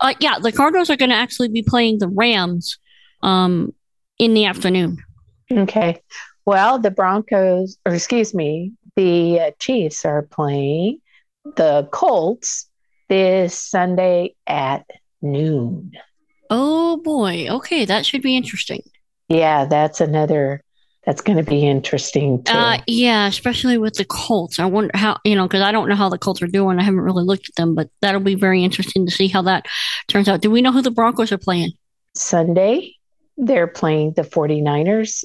Uh, 0.00 0.14
yeah, 0.20 0.38
the 0.38 0.52
Cardinals 0.52 0.90
are 0.90 0.96
going 0.96 1.10
to 1.10 1.16
actually 1.16 1.48
be 1.48 1.62
playing 1.62 1.98
the 1.98 2.08
Rams 2.08 2.78
um, 3.22 3.74
in 4.18 4.34
the 4.34 4.44
afternoon. 4.44 4.98
Okay. 5.50 6.00
Well, 6.46 6.78
the 6.78 6.90
Broncos, 6.90 7.76
or 7.84 7.94
excuse 7.94 8.32
me, 8.32 8.72
the 8.96 9.40
uh, 9.40 9.50
Chiefs 9.58 10.04
are 10.04 10.22
playing 10.22 11.00
the 11.56 11.88
Colts 11.90 12.69
this 13.10 13.58
Sunday 13.58 14.36
at 14.46 14.86
noon. 15.20 15.92
Oh 16.48 16.96
boy. 16.98 17.48
Okay, 17.50 17.84
that 17.84 18.06
should 18.06 18.22
be 18.22 18.36
interesting. 18.36 18.82
Yeah, 19.28 19.66
that's 19.66 20.00
another 20.00 20.62
that's 21.04 21.22
going 21.22 21.42
to 21.42 21.48
be 21.48 21.66
interesting 21.66 22.42
too. 22.44 22.52
Uh, 22.52 22.78
yeah, 22.86 23.26
especially 23.26 23.78
with 23.78 23.94
the 23.94 24.04
Colts. 24.04 24.58
I 24.58 24.66
wonder 24.66 24.90
how 24.94 25.18
you 25.24 25.34
know 25.34 25.46
because 25.46 25.62
I 25.62 25.72
don't 25.72 25.88
know 25.88 25.96
how 25.96 26.08
the 26.08 26.18
Colts 26.18 26.40
are 26.40 26.46
doing. 26.46 26.78
I 26.78 26.84
haven't 26.84 27.00
really 27.00 27.24
looked 27.24 27.48
at 27.48 27.56
them, 27.56 27.74
but 27.74 27.90
that'll 28.00 28.20
be 28.20 28.36
very 28.36 28.62
interesting 28.64 29.06
to 29.06 29.12
see 29.12 29.28
how 29.28 29.42
that 29.42 29.66
turns 30.08 30.28
out. 30.28 30.40
Do 30.40 30.50
we 30.50 30.62
know 30.62 30.72
who 30.72 30.82
the 30.82 30.90
Broncos 30.90 31.32
are 31.32 31.38
playing? 31.38 31.72
Sunday, 32.14 32.94
they're 33.36 33.66
playing 33.66 34.12
the 34.14 34.22
49ers 34.22 35.24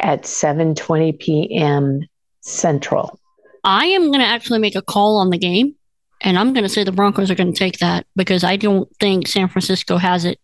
at 0.00 0.22
7:20 0.22 1.18
p.m. 1.18 2.00
Central. 2.40 3.18
I 3.64 3.86
am 3.86 4.08
going 4.08 4.20
to 4.20 4.26
actually 4.26 4.58
make 4.58 4.74
a 4.74 4.82
call 4.82 5.18
on 5.18 5.30
the 5.30 5.38
game, 5.38 5.76
and 6.22 6.38
I'm 6.38 6.52
going 6.52 6.62
to 6.62 6.68
say 6.68 6.84
the 6.84 6.92
Broncos 6.92 7.30
are 7.30 7.34
going 7.34 7.52
to 7.52 7.58
take 7.58 7.78
that 7.78 8.06
because 8.16 8.44
I 8.44 8.56
don't 8.56 8.88
think 8.98 9.28
San 9.28 9.48
Francisco 9.48 9.96
has 9.96 10.24
it. 10.24 10.38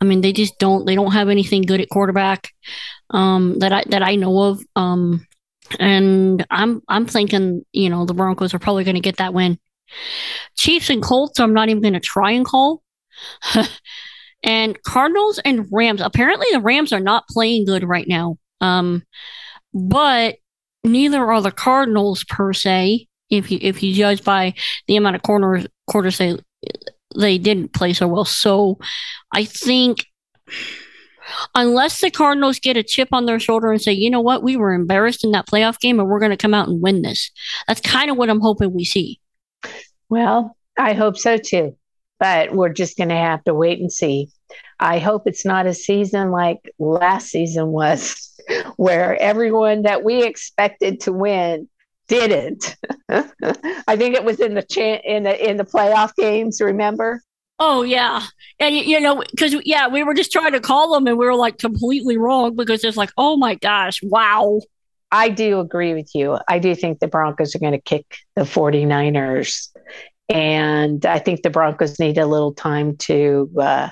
I 0.00 0.04
mean, 0.04 0.20
they 0.20 0.32
just 0.32 0.58
don't. 0.58 0.84
They 0.86 0.94
don't 0.94 1.12
have 1.12 1.28
anything 1.28 1.62
good 1.62 1.80
at 1.80 1.88
quarterback 1.88 2.52
um, 3.10 3.58
that 3.60 3.72
I 3.72 3.84
that 3.88 4.02
I 4.02 4.16
know 4.16 4.42
of. 4.42 4.62
Um, 4.76 5.26
and 5.78 6.46
I'm 6.50 6.82
I'm 6.88 7.06
thinking, 7.06 7.62
you 7.72 7.90
know, 7.90 8.04
the 8.04 8.14
Broncos 8.14 8.54
are 8.54 8.58
probably 8.58 8.84
going 8.84 8.94
to 8.94 9.00
get 9.00 9.16
that 9.16 9.34
win. 9.34 9.58
Chiefs 10.56 10.90
and 10.90 11.02
Colts, 11.02 11.40
I'm 11.40 11.54
not 11.54 11.68
even 11.68 11.82
going 11.82 11.94
to 11.94 12.00
try 12.00 12.32
and 12.32 12.44
call. 12.44 12.82
and 14.42 14.80
Cardinals 14.82 15.40
and 15.44 15.66
Rams. 15.72 16.00
Apparently, 16.00 16.46
the 16.52 16.60
Rams 16.60 16.92
are 16.92 17.00
not 17.00 17.26
playing 17.28 17.64
good 17.64 17.84
right 17.84 18.06
now. 18.06 18.36
Um, 18.60 19.02
but 19.74 20.36
neither 20.84 21.24
are 21.24 21.42
the 21.42 21.50
Cardinals 21.50 22.24
per 22.24 22.52
se. 22.52 23.07
If 23.30 23.50
you 23.50 23.58
if 23.60 23.82
you 23.82 23.94
judge 23.94 24.24
by 24.24 24.54
the 24.86 24.96
amount 24.96 25.16
of 25.16 25.22
corners 25.22 25.66
quarters 25.86 26.18
they 26.18 26.38
they 27.18 27.38
didn't 27.38 27.72
play 27.72 27.92
so 27.92 28.06
well. 28.08 28.24
So 28.24 28.78
I 29.32 29.44
think 29.44 30.06
unless 31.54 32.00
the 32.00 32.10
Cardinals 32.10 32.58
get 32.58 32.76
a 32.76 32.82
chip 32.82 33.08
on 33.12 33.26
their 33.26 33.40
shoulder 33.40 33.70
and 33.70 33.80
say, 33.80 33.92
you 33.92 34.10
know 34.10 34.20
what, 34.20 34.42
we 34.42 34.56
were 34.56 34.72
embarrassed 34.72 35.24
in 35.24 35.32
that 35.32 35.46
playoff 35.46 35.78
game 35.78 36.00
and 36.00 36.08
we're 36.08 36.20
going 36.20 36.30
to 36.30 36.36
come 36.36 36.54
out 36.54 36.68
and 36.68 36.82
win 36.82 37.02
this. 37.02 37.30
That's 37.66 37.80
kind 37.80 38.10
of 38.10 38.16
what 38.16 38.30
I'm 38.30 38.40
hoping 38.40 38.74
we 38.74 38.84
see. 38.84 39.20
Well, 40.08 40.56
I 40.78 40.94
hope 40.94 41.16
so 41.16 41.36
too. 41.36 41.76
But 42.18 42.52
we're 42.52 42.72
just 42.72 42.96
going 42.96 43.10
to 43.10 43.16
have 43.16 43.44
to 43.44 43.54
wait 43.54 43.78
and 43.78 43.92
see. 43.92 44.30
I 44.80 44.98
hope 44.98 45.22
it's 45.26 45.44
not 45.44 45.66
a 45.66 45.74
season 45.74 46.30
like 46.30 46.58
last 46.78 47.28
season 47.28 47.68
was, 47.68 48.34
where 48.76 49.20
everyone 49.20 49.82
that 49.82 50.02
we 50.02 50.24
expected 50.24 51.00
to 51.00 51.12
win 51.12 51.68
didn't. 52.08 52.76
I 53.08 53.96
think 53.96 54.14
it 54.14 54.24
was 54.24 54.40
in 54.40 54.54
the 54.54 54.62
cha- 54.62 55.00
in 55.04 55.22
the 55.22 55.50
in 55.50 55.56
the 55.56 55.64
playoff 55.64 56.14
games. 56.16 56.60
Remember? 56.60 57.22
Oh 57.58 57.82
yeah, 57.82 58.22
and 58.58 58.74
you 58.74 59.00
know, 59.00 59.22
because 59.30 59.54
yeah, 59.64 59.88
we 59.88 60.02
were 60.02 60.14
just 60.14 60.32
trying 60.32 60.52
to 60.52 60.60
call 60.60 60.92
them, 60.92 61.06
and 61.06 61.18
we 61.18 61.26
were 61.26 61.34
like 61.34 61.58
completely 61.58 62.16
wrong 62.16 62.56
because 62.56 62.84
it's 62.84 62.96
like, 62.96 63.10
oh 63.16 63.36
my 63.36 63.54
gosh, 63.54 64.00
wow. 64.02 64.60
I 65.10 65.30
do 65.30 65.60
agree 65.60 65.94
with 65.94 66.14
you. 66.14 66.38
I 66.48 66.58
do 66.58 66.74
think 66.74 66.98
the 66.98 67.08
Broncos 67.08 67.54
are 67.54 67.58
going 67.60 67.72
to 67.72 67.80
kick 67.80 68.18
the 68.36 68.42
49ers. 68.42 69.68
And 70.28 71.06
I 71.06 71.18
think 71.18 71.40
the 71.42 71.48
Broncos 71.48 71.98
need 71.98 72.18
a 72.18 72.26
little 72.26 72.52
time 72.52 72.96
to 72.98 73.50
uh, 73.58 73.88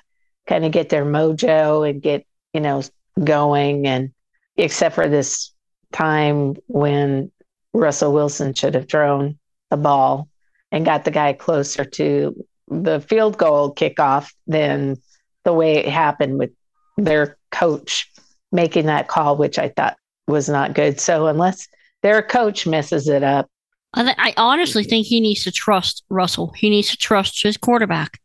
kind 0.47 0.67
of 0.67 0.73
get 0.73 0.91
their 0.91 1.07
mojo 1.07 1.89
and 1.89 2.03
get, 2.03 2.27
you 2.53 2.61
know, 2.61 2.83
going. 3.23 3.87
And 3.87 4.13
except 4.57 4.95
for 4.95 5.09
this 5.09 5.53
time 5.93 6.57
when 6.67 7.33
Russell 7.77 8.13
Wilson 8.13 8.55
should 8.55 8.75
have 8.75 8.89
thrown 8.89 9.39
the 9.71 9.77
ball 9.77 10.29
and 10.73 10.85
got 10.85 11.05
the 11.05 11.11
guy 11.11 11.33
closer 11.33 11.85
to 11.85 12.45
the 12.69 13.01
field 13.01 13.39
goal 13.39 13.75
kickoff 13.75 14.33
than 14.47 14.97
the 15.45 15.53
way 15.53 15.77
it 15.77 15.89
happened 15.89 16.39
with 16.39 16.51
their 16.97 17.37
coach 17.53 18.11
making 18.51 18.87
that 18.87 19.09
call, 19.09 19.37
which 19.37 19.59
I 19.59 19.69
thought 19.69 19.97
was 20.27 20.49
not 20.49 20.75
good. 20.75 20.99
So 20.99 21.27
unless 21.27 21.69
their 22.03 22.23
coach 22.23 22.67
messes 22.67 23.09
it 23.09 23.23
up, 23.23 23.49
I, 23.95 24.03
th- 24.03 24.17
I, 24.19 24.35
honestly 24.37 24.85
think 24.85 25.07
he 25.07 25.21
needs 25.21 25.45
to 25.45 25.53
trust 25.53 26.05
Russell. 26.11 26.53
He 26.57 26.69
needs 26.69 26.91
to 26.91 26.97
trust 26.97 27.43
his 27.43 27.57
quarterback. 27.57 28.21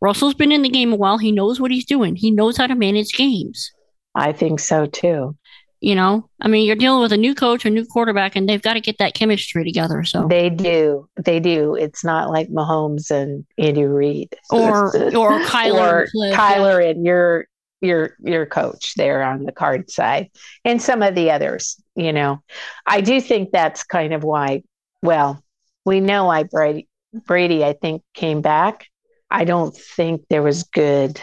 Russell's 0.00 0.34
been 0.34 0.52
in 0.52 0.62
the 0.62 0.68
game 0.68 0.92
a 0.92 0.96
while. 0.96 1.18
He 1.18 1.32
knows 1.32 1.58
what 1.60 1.72
he's 1.72 1.86
doing. 1.86 2.14
He 2.14 2.30
knows 2.30 2.56
how 2.56 2.68
to 2.68 2.76
manage 2.76 3.12
games. 3.16 3.72
I 4.14 4.32
think 4.32 4.60
so 4.60 4.86
too. 4.86 5.36
You 5.80 5.94
know, 5.94 6.28
I 6.40 6.48
mean, 6.48 6.66
you're 6.66 6.74
dealing 6.74 7.02
with 7.02 7.12
a 7.12 7.16
new 7.16 7.34
coach, 7.34 7.64
a 7.64 7.70
new 7.70 7.84
quarterback, 7.84 8.34
and 8.34 8.48
they've 8.48 8.62
got 8.62 8.74
to 8.74 8.80
get 8.80 8.98
that 8.98 9.14
chemistry 9.14 9.64
together. 9.64 10.02
So 10.02 10.26
they 10.28 10.50
do, 10.50 11.08
they 11.16 11.38
do. 11.38 11.76
It's 11.76 12.04
not 12.04 12.30
like 12.30 12.48
Mahomes 12.48 13.12
and 13.12 13.46
Andy 13.58 13.84
Reid, 13.84 14.34
or 14.50 14.86
or 15.16 15.40
Kyler, 15.42 15.92
or 15.92 16.06
and 16.12 16.34
Kyler 16.36 16.82
yeah. 16.82 16.90
and 16.90 17.04
your 17.04 17.46
your 17.80 18.16
your 18.18 18.44
coach 18.44 18.94
there 18.96 19.22
on 19.22 19.44
the 19.44 19.52
card 19.52 19.88
side, 19.88 20.30
and 20.64 20.82
some 20.82 21.00
of 21.02 21.14
the 21.14 21.30
others. 21.30 21.80
You 21.94 22.12
know, 22.12 22.42
I 22.84 23.00
do 23.00 23.20
think 23.20 23.50
that's 23.52 23.84
kind 23.84 24.12
of 24.12 24.24
why. 24.24 24.64
Well, 25.02 25.44
we 25.84 26.00
know 26.00 26.24
why 26.24 26.42
Brady 26.42 26.88
Brady, 27.24 27.64
I 27.64 27.72
think, 27.72 28.02
came 28.14 28.40
back. 28.40 28.86
I 29.30 29.44
don't 29.44 29.76
think 29.76 30.22
there 30.28 30.42
was 30.42 30.64
good 30.64 31.20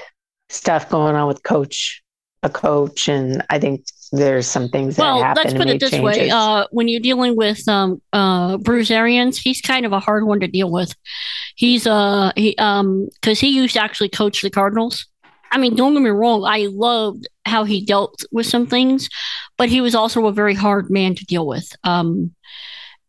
stuff 0.49 0.89
going 0.89 1.15
on 1.15 1.27
with 1.27 1.43
coach 1.43 2.01
a 2.45 2.49
coach 2.49 3.09
and 3.09 3.43
I 3.49 3.59
think 3.59 3.85
there's 4.15 4.47
some 4.47 4.69
things 4.69 4.95
that 4.95 5.03
well, 5.03 5.21
happen. 5.21 5.43
let's 5.43 5.57
put 5.57 5.67
it 5.67 5.79
this 5.79 5.91
changes. 5.91 6.17
way: 6.17 6.29
uh, 6.29 6.65
when 6.71 6.87
you're 6.87 7.01
dealing 7.01 7.35
with 7.35 7.67
um, 7.67 8.01
uh, 8.13 8.57
Bruce 8.57 8.91
Arians, 8.91 9.37
he's 9.37 9.61
kind 9.61 9.85
of 9.85 9.93
a 9.93 9.99
hard 9.99 10.25
one 10.25 10.39
to 10.39 10.47
deal 10.47 10.71
with. 10.71 10.93
He's 11.55 11.87
uh 11.87 12.31
he 12.35 12.55
um 12.57 13.07
because 13.21 13.39
he 13.39 13.49
used 13.49 13.75
to 13.75 13.83
actually 13.83 14.09
coach 14.09 14.41
the 14.41 14.49
Cardinals. 14.49 15.05
I 15.51 15.57
mean, 15.57 15.75
don't 15.75 15.93
get 15.93 16.01
me 16.01 16.09
wrong, 16.09 16.43
I 16.43 16.67
loved 16.69 17.27
how 17.45 17.63
he 17.63 17.85
dealt 17.85 18.25
with 18.31 18.45
some 18.45 18.67
things, 18.67 19.09
but 19.57 19.69
he 19.69 19.79
was 19.79 19.95
also 19.95 20.25
a 20.25 20.33
very 20.33 20.53
hard 20.53 20.89
man 20.89 21.15
to 21.15 21.25
deal 21.25 21.47
with. 21.47 21.71
Um, 21.83 22.35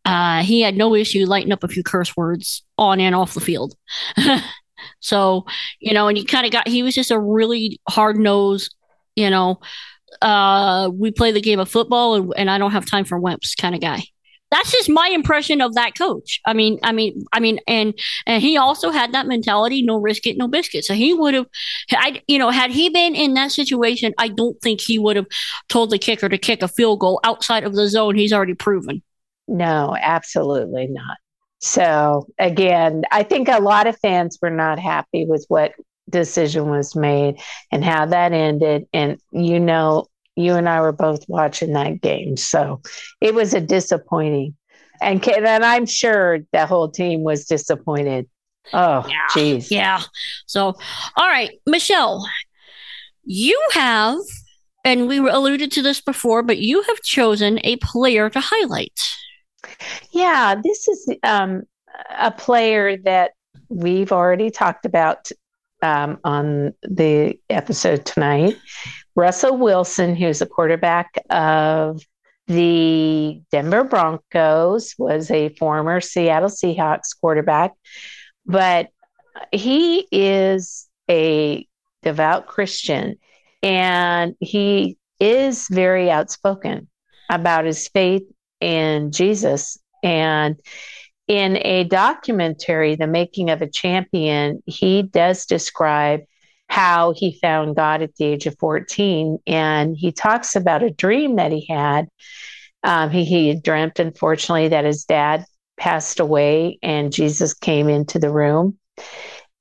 uh, 0.04 0.44
he 0.44 0.60
had 0.60 0.76
no 0.76 0.94
issue 0.94 1.26
lighting 1.26 1.50
up 1.50 1.64
a 1.64 1.68
few 1.68 1.82
curse 1.82 2.16
words 2.16 2.62
on 2.78 3.00
and 3.00 3.16
off 3.16 3.34
the 3.34 3.40
field. 3.40 3.74
so, 5.00 5.44
you 5.80 5.92
know, 5.92 6.06
and 6.06 6.16
he 6.16 6.24
kind 6.24 6.46
of 6.46 6.52
got, 6.52 6.68
he 6.68 6.84
was 6.84 6.94
just 6.94 7.10
a 7.10 7.18
really 7.18 7.80
hard 7.88 8.16
nosed, 8.16 8.72
you 9.16 9.28
know, 9.28 9.58
uh, 10.22 10.90
we 10.92 11.10
play 11.10 11.32
the 11.32 11.40
game 11.40 11.58
of 11.60 11.68
football 11.68 12.14
and, 12.14 12.32
and 12.36 12.50
I 12.50 12.58
don't 12.58 12.72
have 12.72 12.86
time 12.86 13.04
for 13.04 13.20
wimps 13.20 13.56
kind 13.58 13.74
of 13.74 13.80
guy. 13.80 14.02
That's 14.50 14.70
just 14.70 14.88
my 14.88 15.10
impression 15.12 15.60
of 15.60 15.74
that 15.74 15.98
coach. 15.98 16.40
I 16.46 16.52
mean, 16.52 16.78
I 16.84 16.92
mean, 16.92 17.24
I 17.32 17.40
mean, 17.40 17.58
and 17.66 17.98
and 18.26 18.40
he 18.40 18.56
also 18.56 18.90
had 18.90 19.12
that 19.12 19.26
mentality: 19.26 19.82
no 19.82 19.96
risk 19.96 20.24
it, 20.24 20.36
no 20.36 20.46
biscuit. 20.46 20.84
So 20.84 20.94
he 20.94 21.12
would 21.12 21.34
have, 21.34 21.46
I, 21.90 22.22
you 22.28 22.38
know, 22.38 22.50
had 22.50 22.70
he 22.70 22.88
been 22.88 23.16
in 23.16 23.34
that 23.34 23.50
situation, 23.50 24.14
I 24.18 24.28
don't 24.28 24.56
think 24.62 24.80
he 24.80 25.00
would 25.00 25.16
have 25.16 25.26
told 25.68 25.90
the 25.90 25.98
kicker 25.98 26.28
to 26.28 26.38
kick 26.38 26.62
a 26.62 26.68
field 26.68 27.00
goal 27.00 27.18
outside 27.24 27.64
of 27.64 27.74
the 27.74 27.88
zone. 27.88 28.14
He's 28.14 28.32
already 28.32 28.54
proven. 28.54 29.02
No, 29.48 29.96
absolutely 30.00 30.86
not. 30.86 31.16
So 31.58 32.28
again, 32.38 33.02
I 33.10 33.24
think 33.24 33.48
a 33.48 33.60
lot 33.60 33.88
of 33.88 33.98
fans 33.98 34.38
were 34.40 34.50
not 34.50 34.78
happy 34.78 35.26
with 35.26 35.44
what 35.48 35.72
decision 36.08 36.68
was 36.68 36.94
made 36.94 37.40
and 37.72 37.84
how 37.84 38.06
that 38.06 38.32
ended. 38.32 38.86
And 38.92 39.18
you 39.32 39.60
know, 39.60 40.06
you 40.36 40.54
and 40.54 40.68
I 40.68 40.80
were 40.80 40.92
both 40.92 41.24
watching 41.28 41.72
that 41.72 42.00
game. 42.00 42.36
So 42.36 42.82
it 43.20 43.34
was 43.34 43.54
a 43.54 43.60
disappointing. 43.60 44.54
And, 45.00 45.26
and 45.28 45.64
I'm 45.64 45.86
sure 45.86 46.40
the 46.52 46.66
whole 46.66 46.90
team 46.90 47.22
was 47.22 47.46
disappointed. 47.46 48.28
Oh, 48.72 49.06
jeez. 49.30 49.70
Yeah, 49.70 49.98
yeah. 49.98 50.02
So, 50.46 50.74
all 51.16 51.26
right, 51.26 51.50
Michelle, 51.66 52.26
you 53.24 53.60
have, 53.72 54.18
and 54.84 55.06
we 55.06 55.18
alluded 55.18 55.70
to 55.72 55.82
this 55.82 56.00
before, 56.00 56.42
but 56.42 56.58
you 56.58 56.82
have 56.82 57.02
chosen 57.02 57.60
a 57.64 57.76
player 57.76 58.30
to 58.30 58.40
highlight. 58.40 59.00
Yeah, 60.10 60.54
this 60.62 60.88
is 60.88 61.10
um, 61.22 61.62
a 62.18 62.30
player 62.30 62.96
that 62.98 63.32
we've 63.68 64.12
already 64.12 64.50
talked 64.50 64.86
about 64.86 65.30
um, 65.86 66.18
on 66.24 66.74
the 66.82 67.38
episode 67.48 68.04
tonight. 68.04 68.56
Russell 69.14 69.56
Wilson, 69.56 70.16
who's 70.16 70.42
a 70.42 70.46
quarterback 70.46 71.14
of 71.30 72.02
the 72.48 73.40
Denver 73.50 73.84
Broncos, 73.84 74.94
was 74.98 75.30
a 75.30 75.50
former 75.50 76.00
Seattle 76.00 76.48
Seahawks 76.48 77.18
quarterback, 77.18 77.72
but 78.44 78.88
he 79.52 80.06
is 80.10 80.88
a 81.08 81.66
devout 82.02 82.46
Christian 82.46 83.16
and 83.62 84.34
he 84.40 84.98
is 85.20 85.66
very 85.70 86.10
outspoken 86.10 86.88
about 87.30 87.64
his 87.64 87.88
faith 87.88 88.24
in 88.60 89.12
Jesus. 89.12 89.78
And 90.02 90.56
in 91.28 91.58
a 91.64 91.84
documentary, 91.84 92.94
The 92.94 93.06
Making 93.06 93.50
of 93.50 93.62
a 93.62 93.68
Champion, 93.68 94.62
he 94.66 95.02
does 95.02 95.46
describe 95.46 96.20
how 96.68 97.12
he 97.12 97.38
found 97.40 97.76
God 97.76 98.02
at 98.02 98.14
the 98.16 98.24
age 98.24 98.46
of 98.46 98.58
14. 98.58 99.38
And 99.46 99.96
he 99.96 100.12
talks 100.12 100.56
about 100.56 100.82
a 100.82 100.90
dream 100.90 101.36
that 101.36 101.52
he 101.52 101.66
had. 101.68 102.08
Um, 102.82 103.10
he, 103.10 103.24
he 103.24 103.60
dreamt, 103.60 103.98
unfortunately, 103.98 104.68
that 104.68 104.84
his 104.84 105.04
dad 105.04 105.44
passed 105.76 106.20
away 106.20 106.78
and 106.82 107.12
Jesus 107.12 107.54
came 107.54 107.88
into 107.88 108.18
the 108.18 108.32
room 108.32 108.78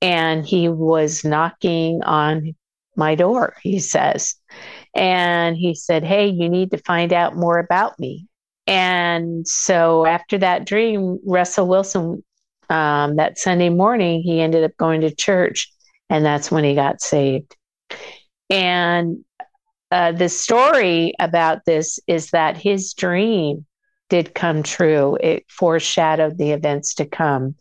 and 0.00 0.44
he 0.46 0.68
was 0.68 1.24
knocking 1.24 2.02
on 2.02 2.54
my 2.96 3.14
door, 3.14 3.54
he 3.62 3.78
says. 3.78 4.34
And 4.94 5.56
he 5.56 5.74
said, 5.74 6.04
Hey, 6.04 6.28
you 6.28 6.48
need 6.48 6.70
to 6.70 6.78
find 6.78 7.12
out 7.12 7.36
more 7.36 7.58
about 7.58 7.98
me. 7.98 8.28
And 8.66 9.46
so 9.46 10.06
after 10.06 10.38
that 10.38 10.66
dream, 10.66 11.18
Russell 11.24 11.68
Wilson, 11.68 12.24
um, 12.68 13.16
that 13.16 13.38
Sunday 13.38 13.68
morning, 13.68 14.22
he 14.22 14.40
ended 14.40 14.64
up 14.64 14.76
going 14.76 15.02
to 15.02 15.14
church, 15.14 15.70
and 16.10 16.24
that's 16.24 16.50
when 16.50 16.64
he 16.64 16.74
got 16.74 17.00
saved. 17.00 17.56
And 18.50 19.24
uh, 19.90 20.12
the 20.12 20.28
story 20.28 21.14
about 21.20 21.64
this 21.64 22.00
is 22.06 22.30
that 22.30 22.56
his 22.56 22.92
dream 22.94 23.64
did 24.08 24.34
come 24.34 24.62
true. 24.62 25.16
It 25.20 25.44
foreshadowed 25.48 26.38
the 26.38 26.50
events 26.52 26.94
to 26.96 27.06
come. 27.06 27.56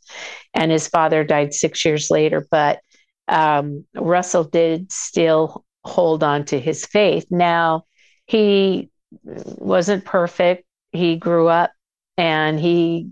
And 0.53 0.71
his 0.71 0.87
father 0.87 1.23
died 1.23 1.53
six 1.53 1.85
years 1.85 2.09
later, 2.09 2.47
but 2.49 2.79
um, 3.27 3.85
Russell 3.95 4.43
did 4.43 4.91
still 4.91 5.65
hold 5.83 6.23
on 6.23 6.45
to 6.45 6.59
his 6.59 6.85
faith. 6.85 7.27
Now, 7.29 7.85
he 8.25 8.89
wasn't 9.23 10.05
perfect. 10.05 10.64
He 10.95 11.17
grew 11.17 11.47
up 11.47 11.71
and 12.17 12.59
he 12.59 13.11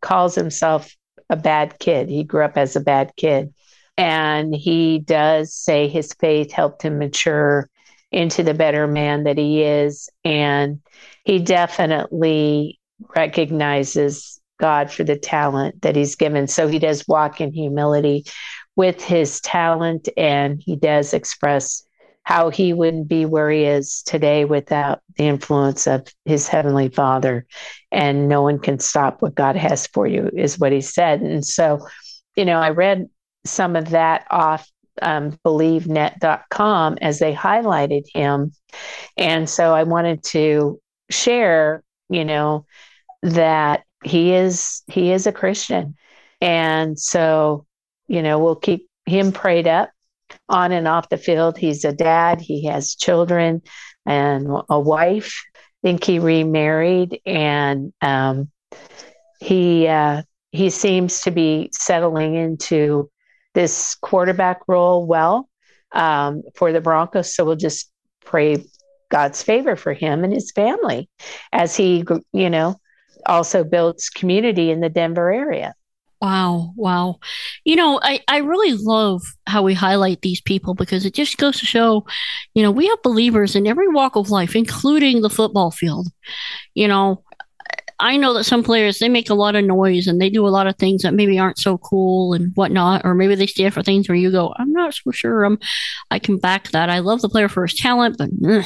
calls 0.00 0.34
himself 0.34 0.94
a 1.30 1.36
bad 1.36 1.78
kid. 1.78 2.08
He 2.08 2.24
grew 2.24 2.44
up 2.44 2.56
as 2.56 2.76
a 2.76 2.80
bad 2.80 3.12
kid. 3.16 3.52
And 3.96 4.54
he 4.54 5.00
does 5.00 5.54
say 5.54 5.88
his 5.88 6.12
faith 6.14 6.52
helped 6.52 6.82
him 6.82 6.98
mature 6.98 7.68
into 8.12 8.42
the 8.42 8.54
better 8.54 8.86
man 8.86 9.24
that 9.24 9.36
he 9.36 9.62
is. 9.62 10.08
And 10.24 10.80
he 11.24 11.40
definitely 11.40 12.78
recognizes 13.14 14.40
God 14.58 14.90
for 14.90 15.04
the 15.04 15.18
talent 15.18 15.82
that 15.82 15.96
he's 15.96 16.16
given. 16.16 16.46
So 16.46 16.68
he 16.68 16.78
does 16.78 17.06
walk 17.06 17.40
in 17.40 17.52
humility 17.52 18.24
with 18.76 19.02
his 19.02 19.40
talent 19.40 20.08
and 20.16 20.62
he 20.64 20.76
does 20.76 21.12
express 21.12 21.82
how 22.28 22.50
he 22.50 22.74
wouldn't 22.74 23.08
be 23.08 23.24
where 23.24 23.50
he 23.50 23.64
is 23.64 24.02
today 24.02 24.44
without 24.44 25.00
the 25.16 25.24
influence 25.24 25.86
of 25.86 26.06
his 26.26 26.46
heavenly 26.46 26.90
father 26.90 27.46
and 27.90 28.28
no 28.28 28.42
one 28.42 28.58
can 28.58 28.78
stop 28.78 29.22
what 29.22 29.34
god 29.34 29.56
has 29.56 29.86
for 29.86 30.06
you 30.06 30.28
is 30.36 30.58
what 30.58 30.70
he 30.70 30.82
said 30.82 31.22
and 31.22 31.42
so 31.42 31.78
you 32.36 32.44
know 32.44 32.58
i 32.58 32.68
read 32.68 33.08
some 33.46 33.76
of 33.76 33.88
that 33.88 34.26
off 34.30 34.70
um, 35.00 35.38
beliefnet.com 35.42 36.98
as 37.00 37.18
they 37.18 37.32
highlighted 37.32 38.02
him. 38.12 38.52
And 39.16 39.48
so 39.48 39.72
I 39.72 39.84
wanted 39.84 40.22
to 40.24 40.80
share, 41.08 41.82
you 42.10 42.24
know, 42.24 42.66
that 43.22 43.84
he 44.04 44.34
is 44.34 44.82
he 44.88 45.12
is 45.12 45.26
a 45.26 45.32
Christian. 45.32 45.96
And 46.40 46.98
so, 46.98 47.64
you 48.08 48.22
know, 48.22 48.38
we'll 48.38 48.56
keep 48.56 48.88
him 49.06 49.32
prayed 49.32 49.68
up 49.68 49.90
on 50.48 50.72
and 50.72 50.88
off 50.88 51.08
the 51.08 51.16
field. 51.16 51.58
He's 51.58 51.84
a 51.84 51.92
dad, 51.92 52.40
he 52.40 52.66
has 52.66 52.94
children 52.94 53.62
and 54.06 54.48
a 54.68 54.80
wife. 54.80 55.42
I 55.54 55.88
think 55.88 56.04
he 56.04 56.18
remarried 56.18 57.20
and 57.24 57.92
um, 58.00 58.50
he 59.40 59.86
uh, 59.86 60.22
he 60.50 60.70
seems 60.70 61.22
to 61.22 61.30
be 61.30 61.70
settling 61.72 62.34
into 62.34 63.10
this 63.54 63.94
quarterback 63.96 64.60
role 64.66 65.06
well 65.06 65.48
um, 65.92 66.42
for 66.54 66.72
the 66.72 66.80
Broncos. 66.80 67.34
So 67.34 67.44
we'll 67.44 67.56
just 67.56 67.90
pray 68.24 68.64
God's 69.10 69.42
favor 69.42 69.76
for 69.76 69.92
him 69.92 70.24
and 70.24 70.32
his 70.32 70.52
family 70.52 71.08
as 71.52 71.76
he, 71.76 72.04
you 72.32 72.50
know, 72.50 72.76
also 73.26 73.64
builds 73.64 74.10
community 74.10 74.70
in 74.70 74.80
the 74.80 74.88
Denver 74.88 75.32
area. 75.32 75.74
Wow, 76.20 76.72
wow. 76.76 77.20
You 77.64 77.76
know, 77.76 78.00
I, 78.02 78.20
I 78.26 78.38
really 78.38 78.72
love 78.72 79.22
how 79.46 79.62
we 79.62 79.72
highlight 79.72 80.20
these 80.22 80.40
people 80.40 80.74
because 80.74 81.06
it 81.06 81.14
just 81.14 81.38
goes 81.38 81.60
to 81.60 81.66
show, 81.66 82.04
you 82.54 82.62
know, 82.62 82.72
we 82.72 82.88
have 82.88 83.00
believers 83.02 83.54
in 83.54 83.68
every 83.68 83.86
walk 83.88 84.16
of 84.16 84.28
life, 84.28 84.56
including 84.56 85.20
the 85.22 85.30
football 85.30 85.70
field. 85.70 86.08
You 86.74 86.88
know, 86.88 87.24
I 88.00 88.16
know 88.16 88.34
that 88.34 88.44
some 88.44 88.62
players 88.64 88.98
they 88.98 89.08
make 89.08 89.30
a 89.30 89.34
lot 89.34 89.56
of 89.56 89.64
noise 89.64 90.06
and 90.06 90.20
they 90.20 90.30
do 90.30 90.46
a 90.46 90.50
lot 90.50 90.66
of 90.68 90.76
things 90.76 91.02
that 91.02 91.14
maybe 91.14 91.38
aren't 91.38 91.58
so 91.58 91.78
cool 91.78 92.34
and 92.34 92.52
whatnot, 92.56 93.02
or 93.04 93.14
maybe 93.14 93.34
they 93.34 93.46
stand 93.48 93.74
for 93.74 93.82
things 93.82 94.08
where 94.08 94.16
you 94.16 94.30
go, 94.30 94.54
I'm 94.58 94.72
not 94.72 94.94
so 94.94 95.12
sure 95.12 95.44
I'm 95.44 95.58
I 96.10 96.18
can 96.20 96.38
back 96.38 96.70
that. 96.72 96.90
I 96.90 97.00
love 97.00 97.22
the 97.22 97.30
player 97.30 97.48
for 97.48 97.66
his 97.66 97.78
talent, 97.78 98.18
but 98.18 98.30
ugh. 98.48 98.64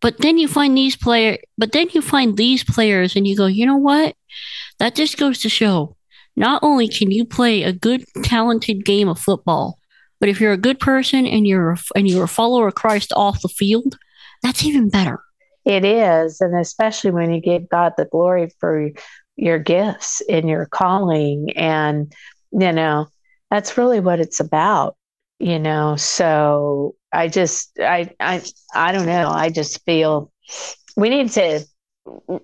but 0.00 0.18
then 0.18 0.38
you 0.38 0.48
find 0.48 0.76
these 0.76 0.96
player 0.96 1.38
but 1.58 1.72
then 1.72 1.88
you 1.92 2.02
find 2.02 2.36
these 2.36 2.64
players 2.64 3.16
and 3.16 3.26
you 3.28 3.36
go, 3.36 3.46
you 3.46 3.66
know 3.66 3.76
what? 3.78 4.16
That 4.80 4.96
just 4.96 5.18
goes 5.18 5.40
to 5.40 5.50
show 5.50 5.97
not 6.38 6.62
only 6.62 6.88
can 6.88 7.10
you 7.10 7.24
play 7.24 7.62
a 7.62 7.72
good 7.72 8.04
talented 8.22 8.84
game 8.84 9.08
of 9.08 9.18
football, 9.18 9.78
but 10.20 10.28
if 10.28 10.40
you're 10.40 10.52
a 10.52 10.56
good 10.56 10.78
person 10.80 11.26
and 11.26 11.46
you're 11.46 11.76
and 11.94 12.08
you're 12.08 12.24
a 12.24 12.28
follower 12.28 12.68
of 12.68 12.74
Christ 12.74 13.12
off 13.14 13.42
the 13.42 13.48
field, 13.48 13.98
that's 14.42 14.64
even 14.64 14.88
better. 14.88 15.20
It 15.64 15.84
is. 15.84 16.40
And 16.40 16.56
especially 16.56 17.10
when 17.10 17.32
you 17.32 17.40
give 17.40 17.68
God 17.68 17.92
the 17.96 18.06
glory 18.06 18.50
for 18.58 18.90
your 19.36 19.58
gifts 19.58 20.22
and 20.28 20.48
your 20.48 20.66
calling. 20.66 21.50
And, 21.56 22.12
you 22.52 22.72
know, 22.72 23.06
that's 23.50 23.76
really 23.76 24.00
what 24.00 24.20
it's 24.20 24.40
about, 24.40 24.96
you 25.38 25.58
know. 25.58 25.96
So 25.96 26.96
I 27.12 27.28
just, 27.28 27.78
I, 27.78 28.10
I, 28.18 28.42
I 28.74 28.92
don't 28.92 29.06
know. 29.06 29.28
I 29.28 29.50
just 29.50 29.84
feel 29.84 30.32
we 30.96 31.08
need 31.08 31.30
to 31.32 31.64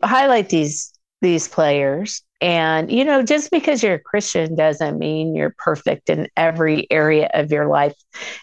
highlight 0.03 0.51
these 0.51 0.93
these 1.25 1.49
players 1.49 2.23
and 2.41 2.93
you 2.93 3.05
know 3.05 3.23
just 3.23 3.51
because 3.51 3.83
you're 3.83 3.95
a 3.95 4.01
christian 4.01 4.55
doesn't 4.55 4.99
mean 4.99 5.35
you're 5.35 5.55
perfect 5.59 6.11
in 6.11 6.29
every 6.37 6.87
area 6.91 7.29
of 7.35 7.51
your 7.51 7.67
life 7.67 7.95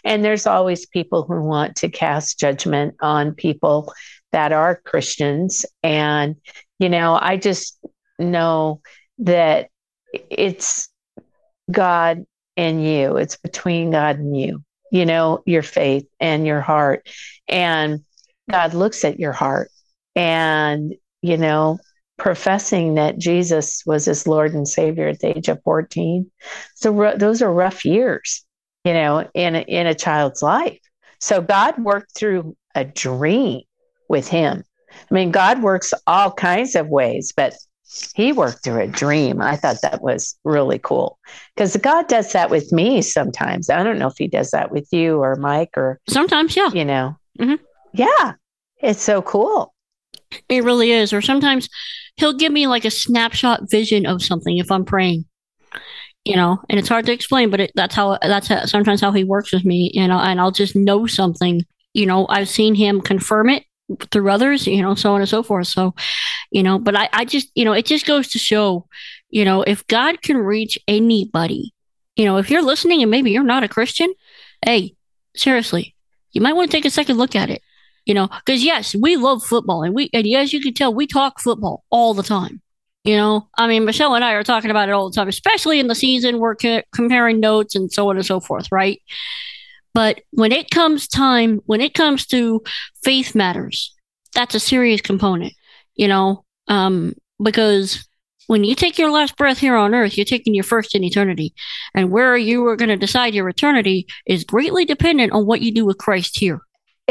and 0.04 0.24
there's 0.24 0.46
always 0.46 0.86
people 0.86 1.22
who 1.22 1.40
want 1.40 1.76
to 1.76 1.88
cast 1.88 2.38
judgment 2.38 2.94
on 3.00 3.34
people 3.34 3.92
that 4.32 4.52
are 4.52 4.76
Christians. 4.76 5.64
And, 5.82 6.36
you 6.78 6.88
know, 6.88 7.18
I 7.20 7.36
just 7.36 7.78
know 8.18 8.80
that 9.18 9.68
it's 10.12 10.88
God 11.70 12.24
and 12.56 12.84
you, 12.84 13.16
it's 13.16 13.36
between 13.36 13.92
God 13.92 14.18
and 14.18 14.36
you, 14.36 14.64
you 14.90 15.06
know, 15.06 15.42
your 15.46 15.62
faith 15.62 16.06
and 16.18 16.46
your 16.46 16.60
heart. 16.60 17.08
And 17.48 18.00
God 18.50 18.74
looks 18.74 19.04
at 19.04 19.20
your 19.20 19.32
heart 19.32 19.70
and, 20.16 20.94
you 21.22 21.36
know, 21.36 21.78
professing 22.22 22.94
that 22.94 23.18
Jesus 23.18 23.82
was 23.84 24.04
his 24.04 24.28
Lord 24.28 24.54
and 24.54 24.66
Savior 24.66 25.08
at 25.08 25.18
the 25.18 25.36
age 25.36 25.48
of 25.48 25.60
14. 25.64 26.30
So 26.76 27.16
those 27.16 27.42
are 27.42 27.52
rough 27.52 27.84
years, 27.84 28.44
you 28.84 28.92
know, 28.92 29.28
in 29.34 29.56
a, 29.56 29.60
in 29.62 29.88
a 29.88 29.94
child's 29.94 30.40
life. 30.40 30.78
So 31.18 31.42
God 31.42 31.82
worked 31.82 32.16
through 32.16 32.56
a 32.76 32.84
dream 32.84 33.62
with 34.08 34.28
him. 34.28 34.62
I 35.10 35.14
mean, 35.14 35.32
God 35.32 35.64
works 35.64 35.92
all 36.06 36.30
kinds 36.30 36.76
of 36.76 36.86
ways, 36.86 37.32
but 37.36 37.54
he 38.14 38.32
worked 38.32 38.62
through 38.62 38.82
a 38.82 38.86
dream. 38.86 39.42
I 39.42 39.56
thought 39.56 39.82
that 39.82 40.00
was 40.00 40.38
really 40.44 40.78
cool 40.78 41.18
because 41.56 41.76
God 41.76 42.06
does 42.06 42.32
that 42.34 42.50
with 42.50 42.70
me 42.70 43.02
sometimes. 43.02 43.68
I 43.68 43.82
don't 43.82 43.98
know 43.98 44.06
if 44.06 44.16
he 44.16 44.28
does 44.28 44.52
that 44.52 44.70
with 44.70 44.86
you 44.92 45.18
or 45.18 45.34
Mike 45.34 45.76
or 45.76 45.98
sometimes, 46.08 46.54
yeah. 46.54 46.70
You 46.72 46.84
know, 46.84 47.16
mm-hmm. 47.40 47.64
yeah, 47.94 48.34
it's 48.80 49.02
so 49.02 49.22
cool. 49.22 49.71
It 50.48 50.64
really 50.64 50.92
is. 50.92 51.12
Or 51.12 51.22
sometimes 51.22 51.68
he'll 52.16 52.32
give 52.32 52.52
me 52.52 52.66
like 52.66 52.84
a 52.84 52.90
snapshot 52.90 53.70
vision 53.70 54.06
of 54.06 54.22
something 54.22 54.58
if 54.58 54.70
I'm 54.70 54.84
praying, 54.84 55.24
you 56.24 56.36
know, 56.36 56.58
and 56.68 56.78
it's 56.78 56.88
hard 56.88 57.06
to 57.06 57.12
explain, 57.12 57.50
but 57.50 57.60
it, 57.60 57.72
that's 57.74 57.94
how 57.94 58.18
that's 58.20 58.48
how, 58.48 58.64
sometimes 58.66 59.00
how 59.00 59.12
he 59.12 59.24
works 59.24 59.52
with 59.52 59.64
me, 59.64 59.90
you 59.94 60.06
know, 60.06 60.18
and 60.18 60.40
I'll 60.40 60.50
just 60.50 60.76
know 60.76 61.06
something. 61.06 61.62
You 61.94 62.06
know, 62.06 62.26
I've 62.28 62.48
seen 62.48 62.74
him 62.74 63.00
confirm 63.00 63.48
it 63.50 63.64
through 64.10 64.30
others, 64.30 64.66
you 64.66 64.80
know, 64.80 64.94
so 64.94 65.14
on 65.14 65.20
and 65.20 65.28
so 65.28 65.42
forth. 65.42 65.66
So, 65.66 65.94
you 66.50 66.62
know, 66.62 66.78
but 66.78 66.96
I, 66.96 67.08
I 67.12 67.24
just, 67.24 67.50
you 67.54 67.64
know, 67.64 67.72
it 67.72 67.86
just 67.86 68.06
goes 68.06 68.28
to 68.28 68.38
show, 68.38 68.86
you 69.28 69.44
know, 69.44 69.62
if 69.62 69.86
God 69.86 70.22
can 70.22 70.38
reach 70.38 70.78
anybody, 70.88 71.74
you 72.16 72.24
know, 72.24 72.38
if 72.38 72.50
you're 72.50 72.62
listening 72.62 73.02
and 73.02 73.10
maybe 73.10 73.30
you're 73.30 73.42
not 73.42 73.64
a 73.64 73.68
Christian, 73.68 74.12
hey, 74.64 74.94
seriously, 75.36 75.94
you 76.30 76.40
might 76.40 76.54
want 76.54 76.70
to 76.70 76.76
take 76.76 76.84
a 76.84 76.90
second 76.90 77.18
look 77.18 77.36
at 77.36 77.50
it, 77.50 77.62
you 78.04 78.14
know, 78.14 78.28
because 78.44 78.64
yes, 78.64 78.94
we 78.94 79.16
love 79.16 79.42
football 79.42 79.82
and 79.82 79.94
we, 79.94 80.10
and 80.12 80.26
as 80.34 80.52
you 80.52 80.60
can 80.60 80.74
tell, 80.74 80.92
we 80.92 81.06
talk 81.06 81.40
football 81.40 81.84
all 81.90 82.14
the 82.14 82.22
time. 82.22 82.60
You 83.04 83.16
know, 83.16 83.48
I 83.58 83.66
mean, 83.66 83.84
Michelle 83.84 84.14
and 84.14 84.24
I 84.24 84.34
are 84.34 84.44
talking 84.44 84.70
about 84.70 84.88
it 84.88 84.92
all 84.92 85.10
the 85.10 85.14
time, 85.14 85.26
especially 85.26 85.80
in 85.80 85.88
the 85.88 85.94
season. 85.94 86.38
We're 86.38 86.54
co- 86.54 86.82
comparing 86.94 87.40
notes 87.40 87.74
and 87.74 87.92
so 87.92 88.08
on 88.08 88.16
and 88.16 88.24
so 88.24 88.38
forth, 88.38 88.68
right? 88.70 89.00
But 89.92 90.20
when 90.30 90.52
it 90.52 90.70
comes 90.70 91.08
time, 91.08 91.60
when 91.66 91.80
it 91.80 91.94
comes 91.94 92.26
to 92.26 92.62
faith 93.02 93.34
matters, 93.34 93.92
that's 94.34 94.54
a 94.54 94.60
serious 94.60 95.00
component, 95.00 95.52
you 95.96 96.06
know, 96.06 96.44
um, 96.68 97.14
because 97.42 98.06
when 98.46 98.64
you 98.64 98.74
take 98.74 98.98
your 98.98 99.10
last 99.10 99.36
breath 99.36 99.58
here 99.58 99.76
on 99.76 99.94
earth, 99.94 100.16
you're 100.16 100.24
taking 100.24 100.54
your 100.54 100.64
first 100.64 100.94
in 100.94 101.04
eternity. 101.04 101.54
And 101.94 102.10
where 102.10 102.36
you 102.36 102.64
are 102.66 102.76
going 102.76 102.88
to 102.88 102.96
decide 102.96 103.34
your 103.34 103.48
eternity 103.48 104.06
is 104.26 104.44
greatly 104.44 104.84
dependent 104.84 105.32
on 105.32 105.46
what 105.46 105.60
you 105.60 105.72
do 105.72 105.84
with 105.84 105.98
Christ 105.98 106.38
here. 106.38 106.60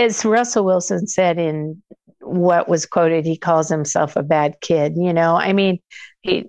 As 0.02 0.26
Russell 0.26 0.66
Wilson 0.66 1.08
said 1.08 1.38
in 1.38 1.82
what 2.20 2.68
was 2.68 2.86
quoted, 2.86 3.26
he 3.26 3.38
calls 3.38 3.70
himself 3.70 4.16
a 4.16 4.24
bad 4.24 4.56
kid. 4.62 4.94
You 4.96 5.14
know, 5.14 5.36
I 5.36 5.54
mean, 5.54 5.80
he, 6.22 6.46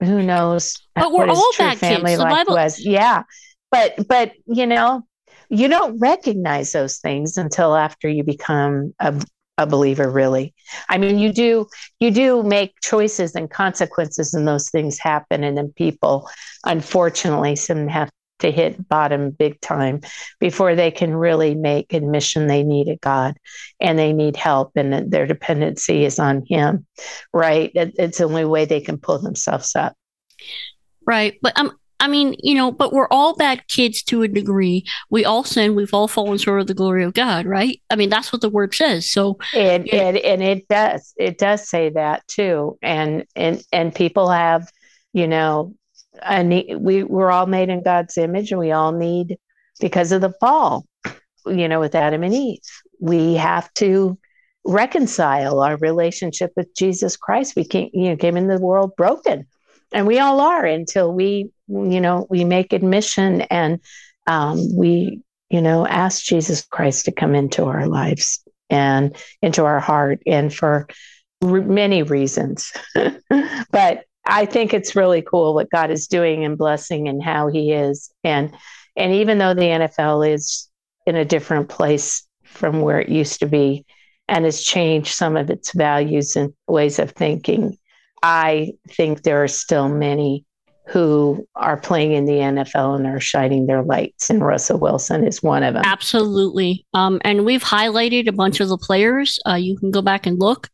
who 0.00 0.22
knows? 0.22 0.76
But 0.94 1.12
we're 1.12 1.28
all 1.28 1.52
bad 1.58 1.78
family 1.78 2.12
kids. 2.12 2.18
The 2.18 2.24
Bible- 2.24 2.54
was. 2.54 2.84
Yeah. 2.84 3.22
But, 3.70 4.06
but, 4.08 4.32
you 4.46 4.66
know, 4.66 5.02
you 5.48 5.68
don't 5.68 5.98
recognize 5.98 6.72
those 6.72 6.98
things 6.98 7.36
until 7.36 7.76
after 7.76 8.08
you 8.08 8.24
become 8.24 8.94
a, 9.00 9.14
a 9.58 9.66
believer 9.66 10.10
really 10.10 10.54
i 10.88 10.98
mean 10.98 11.18
you 11.18 11.32
do 11.32 11.66
you 11.98 12.10
do 12.10 12.42
make 12.42 12.74
choices 12.82 13.34
and 13.34 13.50
consequences 13.50 14.34
and 14.34 14.46
those 14.46 14.68
things 14.70 14.98
happen 14.98 15.42
and 15.42 15.56
then 15.56 15.72
people 15.76 16.28
unfortunately 16.64 17.56
some 17.56 17.88
have 17.88 18.10
to 18.38 18.50
hit 18.50 18.88
bottom 18.88 19.30
big 19.30 19.60
time 19.60 20.00
before 20.40 20.74
they 20.74 20.90
can 20.90 21.14
really 21.14 21.54
make 21.54 21.92
admission 21.92 22.46
they 22.46 22.62
need 22.62 22.88
a 22.88 22.96
God 22.96 23.36
and 23.80 23.98
they 23.98 24.12
need 24.12 24.36
help 24.36 24.72
and 24.76 25.10
their 25.10 25.26
dependency 25.26 26.04
is 26.04 26.18
on 26.18 26.44
Him, 26.46 26.86
right? 27.32 27.70
It's 27.74 28.18
the 28.18 28.24
only 28.24 28.44
way 28.44 28.64
they 28.64 28.80
can 28.80 28.98
pull 28.98 29.18
themselves 29.18 29.74
up. 29.74 29.94
Right. 31.06 31.38
But 31.40 31.58
um, 31.58 31.72
I 31.98 32.08
mean, 32.08 32.36
you 32.38 32.54
know, 32.54 32.70
but 32.70 32.92
we're 32.92 33.08
all 33.10 33.34
bad 33.36 33.66
kids 33.68 34.02
to 34.04 34.22
a 34.22 34.28
degree. 34.28 34.84
We 35.08 35.24
all 35.24 35.44
sin. 35.44 35.74
We've 35.74 35.94
all 35.94 36.08
fallen 36.08 36.38
short 36.38 36.60
of 36.60 36.66
the 36.66 36.74
glory 36.74 37.04
of 37.04 37.14
God, 37.14 37.46
right? 37.46 37.80
I 37.90 37.96
mean, 37.96 38.10
that's 38.10 38.32
what 38.32 38.42
the 38.42 38.50
word 38.50 38.74
says. 38.74 39.10
So, 39.10 39.38
and 39.54 39.86
yeah. 39.86 40.08
and, 40.08 40.16
and 40.18 40.42
it 40.42 40.68
does, 40.68 41.14
it 41.16 41.38
does 41.38 41.68
say 41.68 41.90
that 41.90 42.26
too. 42.28 42.78
And 42.82 43.24
and 43.34 43.62
and 43.72 43.94
people 43.94 44.28
have, 44.28 44.70
you 45.14 45.26
know, 45.26 45.74
and 46.22 46.50
we 46.80 47.02
we're 47.02 47.30
all 47.30 47.46
made 47.46 47.68
in 47.68 47.82
God's 47.82 48.16
image, 48.18 48.50
and 48.50 48.60
we 48.60 48.72
all 48.72 48.92
need 48.92 49.38
because 49.80 50.12
of 50.12 50.20
the 50.20 50.32
fall. 50.40 50.86
You 51.46 51.68
know, 51.68 51.80
with 51.80 51.94
Adam 51.94 52.22
and 52.24 52.34
Eve, 52.34 52.60
we 53.00 53.34
have 53.34 53.72
to 53.74 54.18
reconcile 54.64 55.60
our 55.60 55.76
relationship 55.76 56.52
with 56.56 56.74
Jesus 56.74 57.16
Christ. 57.16 57.54
We 57.54 57.64
came, 57.64 57.90
you 57.92 58.10
know, 58.10 58.16
came 58.16 58.36
in 58.36 58.48
the 58.48 58.58
world 58.58 58.96
broken, 58.96 59.46
and 59.92 60.06
we 60.06 60.18
all 60.18 60.40
are 60.40 60.64
until 60.64 61.12
we, 61.12 61.50
you 61.68 62.00
know, 62.00 62.26
we 62.28 62.44
make 62.44 62.72
admission 62.72 63.42
and 63.42 63.80
um, 64.26 64.76
we, 64.76 65.22
you 65.50 65.62
know, 65.62 65.86
ask 65.86 66.24
Jesus 66.24 66.62
Christ 66.62 67.04
to 67.04 67.12
come 67.12 67.34
into 67.34 67.64
our 67.64 67.86
lives 67.86 68.42
and 68.68 69.16
into 69.42 69.64
our 69.64 69.78
heart, 69.78 70.20
and 70.26 70.52
for 70.52 70.88
r- 71.42 71.60
many 71.60 72.02
reasons. 72.02 72.72
but 73.70 74.04
I 74.26 74.46
think 74.46 74.74
it's 74.74 74.96
really 74.96 75.22
cool 75.22 75.54
what 75.54 75.70
God 75.70 75.90
is 75.90 76.08
doing 76.08 76.44
and 76.44 76.58
blessing 76.58 77.08
and 77.08 77.22
how 77.22 77.48
He 77.48 77.72
is. 77.72 78.10
And 78.24 78.56
and 78.96 79.12
even 79.12 79.38
though 79.38 79.54
the 79.54 79.60
NFL 79.60 80.32
is 80.32 80.68
in 81.06 81.16
a 81.16 81.24
different 81.24 81.68
place 81.68 82.26
from 82.44 82.80
where 82.80 83.00
it 83.00 83.08
used 83.08 83.40
to 83.40 83.46
be 83.46 83.84
and 84.28 84.44
has 84.44 84.62
changed 84.62 85.14
some 85.14 85.36
of 85.36 85.50
its 85.50 85.72
values 85.72 86.34
and 86.34 86.52
ways 86.66 86.98
of 86.98 87.12
thinking, 87.12 87.76
I 88.22 88.72
think 88.88 89.22
there 89.22 89.42
are 89.44 89.48
still 89.48 89.88
many 89.88 90.44
who 90.86 91.46
are 91.56 91.76
playing 91.76 92.12
in 92.12 92.26
the 92.26 92.34
NFL 92.34 92.94
and 92.96 93.06
are 93.06 93.18
shining 93.18 93.66
their 93.66 93.82
lights, 93.82 94.30
and 94.30 94.44
Russell 94.44 94.78
Wilson 94.78 95.26
is 95.26 95.42
one 95.42 95.64
of 95.64 95.74
them. 95.74 95.82
Absolutely. 95.84 96.86
Um, 96.94 97.20
and 97.24 97.44
we've 97.44 97.62
highlighted 97.62 98.28
a 98.28 98.32
bunch 98.32 98.60
of 98.60 98.68
the 98.68 98.78
players. 98.78 99.40
Uh, 99.46 99.54
you 99.54 99.76
can 99.76 99.90
go 99.90 100.00
back 100.00 100.26
and 100.26 100.38
look. 100.38 100.68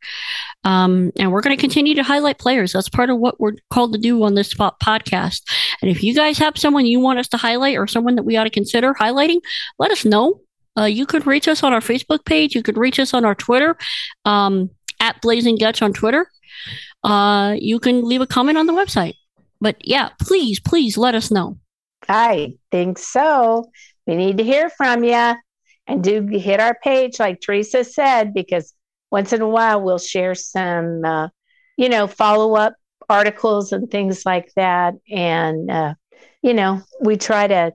Um, 0.64 1.12
and 1.18 1.32
we're 1.32 1.40
going 1.40 1.56
to 1.56 1.60
continue 1.60 1.94
to 1.94 2.02
highlight 2.02 2.38
players. 2.38 2.72
That's 2.72 2.90
part 2.90 3.08
of 3.08 3.18
what 3.18 3.40
we're 3.40 3.54
called 3.70 3.94
to 3.94 3.98
do 3.98 4.22
on 4.22 4.34
this 4.34 4.52
podcast. 4.52 5.42
And 5.80 5.90
if 5.90 6.02
you 6.02 6.14
guys 6.14 6.36
have 6.38 6.58
someone 6.58 6.84
you 6.84 7.00
want 7.00 7.18
us 7.18 7.28
to 7.28 7.38
highlight 7.38 7.78
or 7.78 7.86
someone 7.86 8.16
that 8.16 8.24
we 8.24 8.36
ought 8.36 8.44
to 8.44 8.50
consider 8.50 8.92
highlighting, 8.92 9.40
let 9.78 9.90
us 9.90 10.04
know. 10.04 10.40
Uh, 10.78 10.84
you 10.84 11.06
could 11.06 11.26
reach 11.26 11.48
us 11.48 11.62
on 11.62 11.72
our 11.72 11.80
Facebook 11.80 12.24
page. 12.26 12.54
You 12.54 12.62
could 12.62 12.76
reach 12.76 12.98
us 12.98 13.14
on 13.14 13.24
our 13.24 13.34
Twitter 13.34 13.76
um, 14.24 14.70
at 15.00 15.20
Blazing 15.22 15.56
Guts 15.56 15.80
on 15.80 15.92
Twitter. 15.92 16.26
Uh, 17.02 17.56
you 17.58 17.80
can 17.80 18.04
leave 18.04 18.20
a 18.20 18.26
comment 18.26 18.58
on 18.58 18.66
the 18.66 18.72
website. 18.72 19.14
But 19.62 19.76
yeah, 19.86 20.08
please, 20.20 20.58
please 20.58 20.98
let 20.98 21.14
us 21.14 21.30
know. 21.30 21.56
I 22.08 22.54
think 22.72 22.98
so. 22.98 23.70
We 24.08 24.16
need 24.16 24.38
to 24.38 24.42
hear 24.42 24.68
from 24.68 25.04
you 25.04 25.34
and 25.86 26.02
do 26.02 26.26
hit 26.26 26.58
our 26.58 26.76
page, 26.82 27.20
like 27.20 27.40
Teresa 27.40 27.84
said, 27.84 28.34
because 28.34 28.74
once 29.12 29.32
in 29.32 29.40
a 29.40 29.48
while 29.48 29.80
we'll 29.80 30.00
share 30.00 30.34
some, 30.34 31.04
uh, 31.04 31.28
you 31.76 31.88
know, 31.88 32.08
follow 32.08 32.56
up 32.56 32.74
articles 33.08 33.70
and 33.70 33.88
things 33.88 34.26
like 34.26 34.52
that. 34.56 34.94
And, 35.08 35.70
uh, 35.70 35.94
you 36.42 36.54
know, 36.54 36.82
we 37.00 37.16
try 37.16 37.46
to 37.46 37.72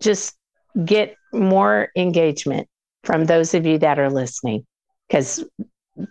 just 0.00 0.36
get 0.84 1.14
more 1.32 1.90
engagement 1.96 2.66
from 3.04 3.24
those 3.26 3.54
of 3.54 3.66
you 3.66 3.78
that 3.78 4.00
are 4.00 4.10
listening 4.10 4.66
because 5.06 5.44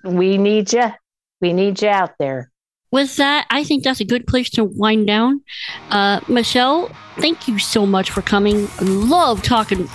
we 0.06 0.38
need 0.38 0.72
you. 0.72 0.94
We 1.42 1.52
need 1.52 1.82
you 1.82 1.90
out 1.90 2.14
there 2.20 2.50
with 2.92 3.16
that, 3.18 3.46
I 3.50 3.64
think 3.64 3.84
that's 3.84 4.00
a 4.00 4.06
good 4.06 4.26
place 4.26 4.50
to 4.52 4.64
wind 4.64 5.08
down. 5.08 5.42
Uh, 5.90 6.22
Michelle, 6.28 6.90
thank 7.18 7.48
you 7.48 7.60
so 7.60 7.86
much 7.86 8.10
for 8.10 8.22
coming. 8.22 8.68
I 8.80 8.84
love 8.84 9.44
talking 9.44 9.88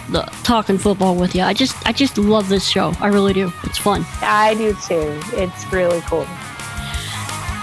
talking 0.45 0.79
football 0.79 1.17
with 1.17 1.35
you. 1.35 1.43
I 1.43 1.55
just 1.55 1.77
I 1.87 1.93
just 1.93 2.19
love 2.19 2.49
this 2.49 2.67
show. 2.67 2.93
I 3.01 3.09
really 3.09 3.33
do. 3.33 3.53
It's 3.65 3.79
fun. 3.79 4.05
I 4.21 4.55
do 4.55 4.75
too. 4.75 5.21
It's 5.33 5.73
really 5.73 6.01
cool. 6.03 6.27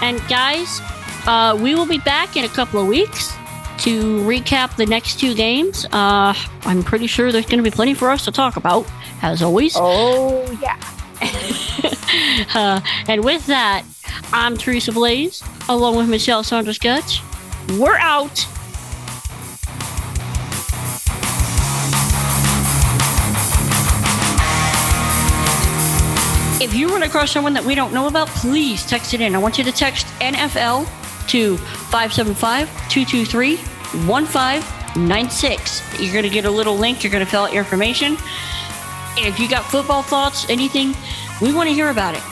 And 0.02 0.20
guys, 0.28 0.80
uh, 1.26 1.58
we 1.60 1.74
will 1.74 1.86
be 1.86 1.98
back 1.98 2.36
in 2.36 2.44
a 2.44 2.48
couple 2.48 2.80
of 2.80 2.86
weeks 2.86 3.32
to 3.78 4.18
recap 4.20 4.76
the 4.76 4.86
next 4.86 5.18
two 5.18 5.34
games. 5.34 5.86
Uh, 5.86 6.34
I'm 6.64 6.82
pretty 6.82 7.06
sure 7.06 7.32
there's 7.32 7.46
going 7.46 7.62
to 7.62 7.68
be 7.68 7.74
plenty 7.74 7.94
for 7.94 8.10
us 8.10 8.24
to 8.26 8.32
talk 8.32 8.56
about, 8.56 8.86
as 9.22 9.42
always. 9.42 9.74
Oh 9.76 10.44
yeah. 10.60 10.78
uh, 12.54 12.80
and 13.08 13.24
with 13.24 13.46
that, 13.46 13.84
I'm 14.34 14.56
Teresa 14.56 14.92
Blaze, 14.92 15.42
along 15.68 15.96
with 15.96 16.08
Michelle 16.08 16.42
Saunders 16.42 16.78
Gutch. 16.78 17.20
We're 17.78 17.98
out. 17.98 18.46
If 26.62 26.74
you 26.74 26.88
run 26.88 27.02
across 27.02 27.30
someone 27.30 27.52
that 27.52 27.62
we 27.62 27.74
don't 27.74 27.92
know 27.92 28.06
about, 28.06 28.28
please 28.28 28.86
text 28.86 29.12
it 29.12 29.20
in. 29.20 29.34
I 29.34 29.38
want 29.38 29.58
you 29.58 29.64
to 29.64 29.72
text 29.72 30.06
NFL 30.20 30.86
to 31.28 31.58
575 31.58 32.68
223 32.88 33.56
1596. 34.06 36.00
You're 36.00 36.12
going 36.12 36.24
to 36.24 36.30
get 36.30 36.46
a 36.46 36.50
little 36.50 36.76
link. 36.76 37.04
You're 37.04 37.12
going 37.12 37.22
to 37.24 37.30
fill 37.30 37.42
out 37.42 37.52
your 37.52 37.64
information. 37.64 38.16
If 39.18 39.38
you 39.38 39.46
got 39.46 39.66
football 39.66 40.00
thoughts, 40.00 40.48
anything, 40.48 40.94
we 41.42 41.52
want 41.52 41.68
to 41.68 41.74
hear 41.74 41.90
about 41.90 42.14
it. 42.14 42.22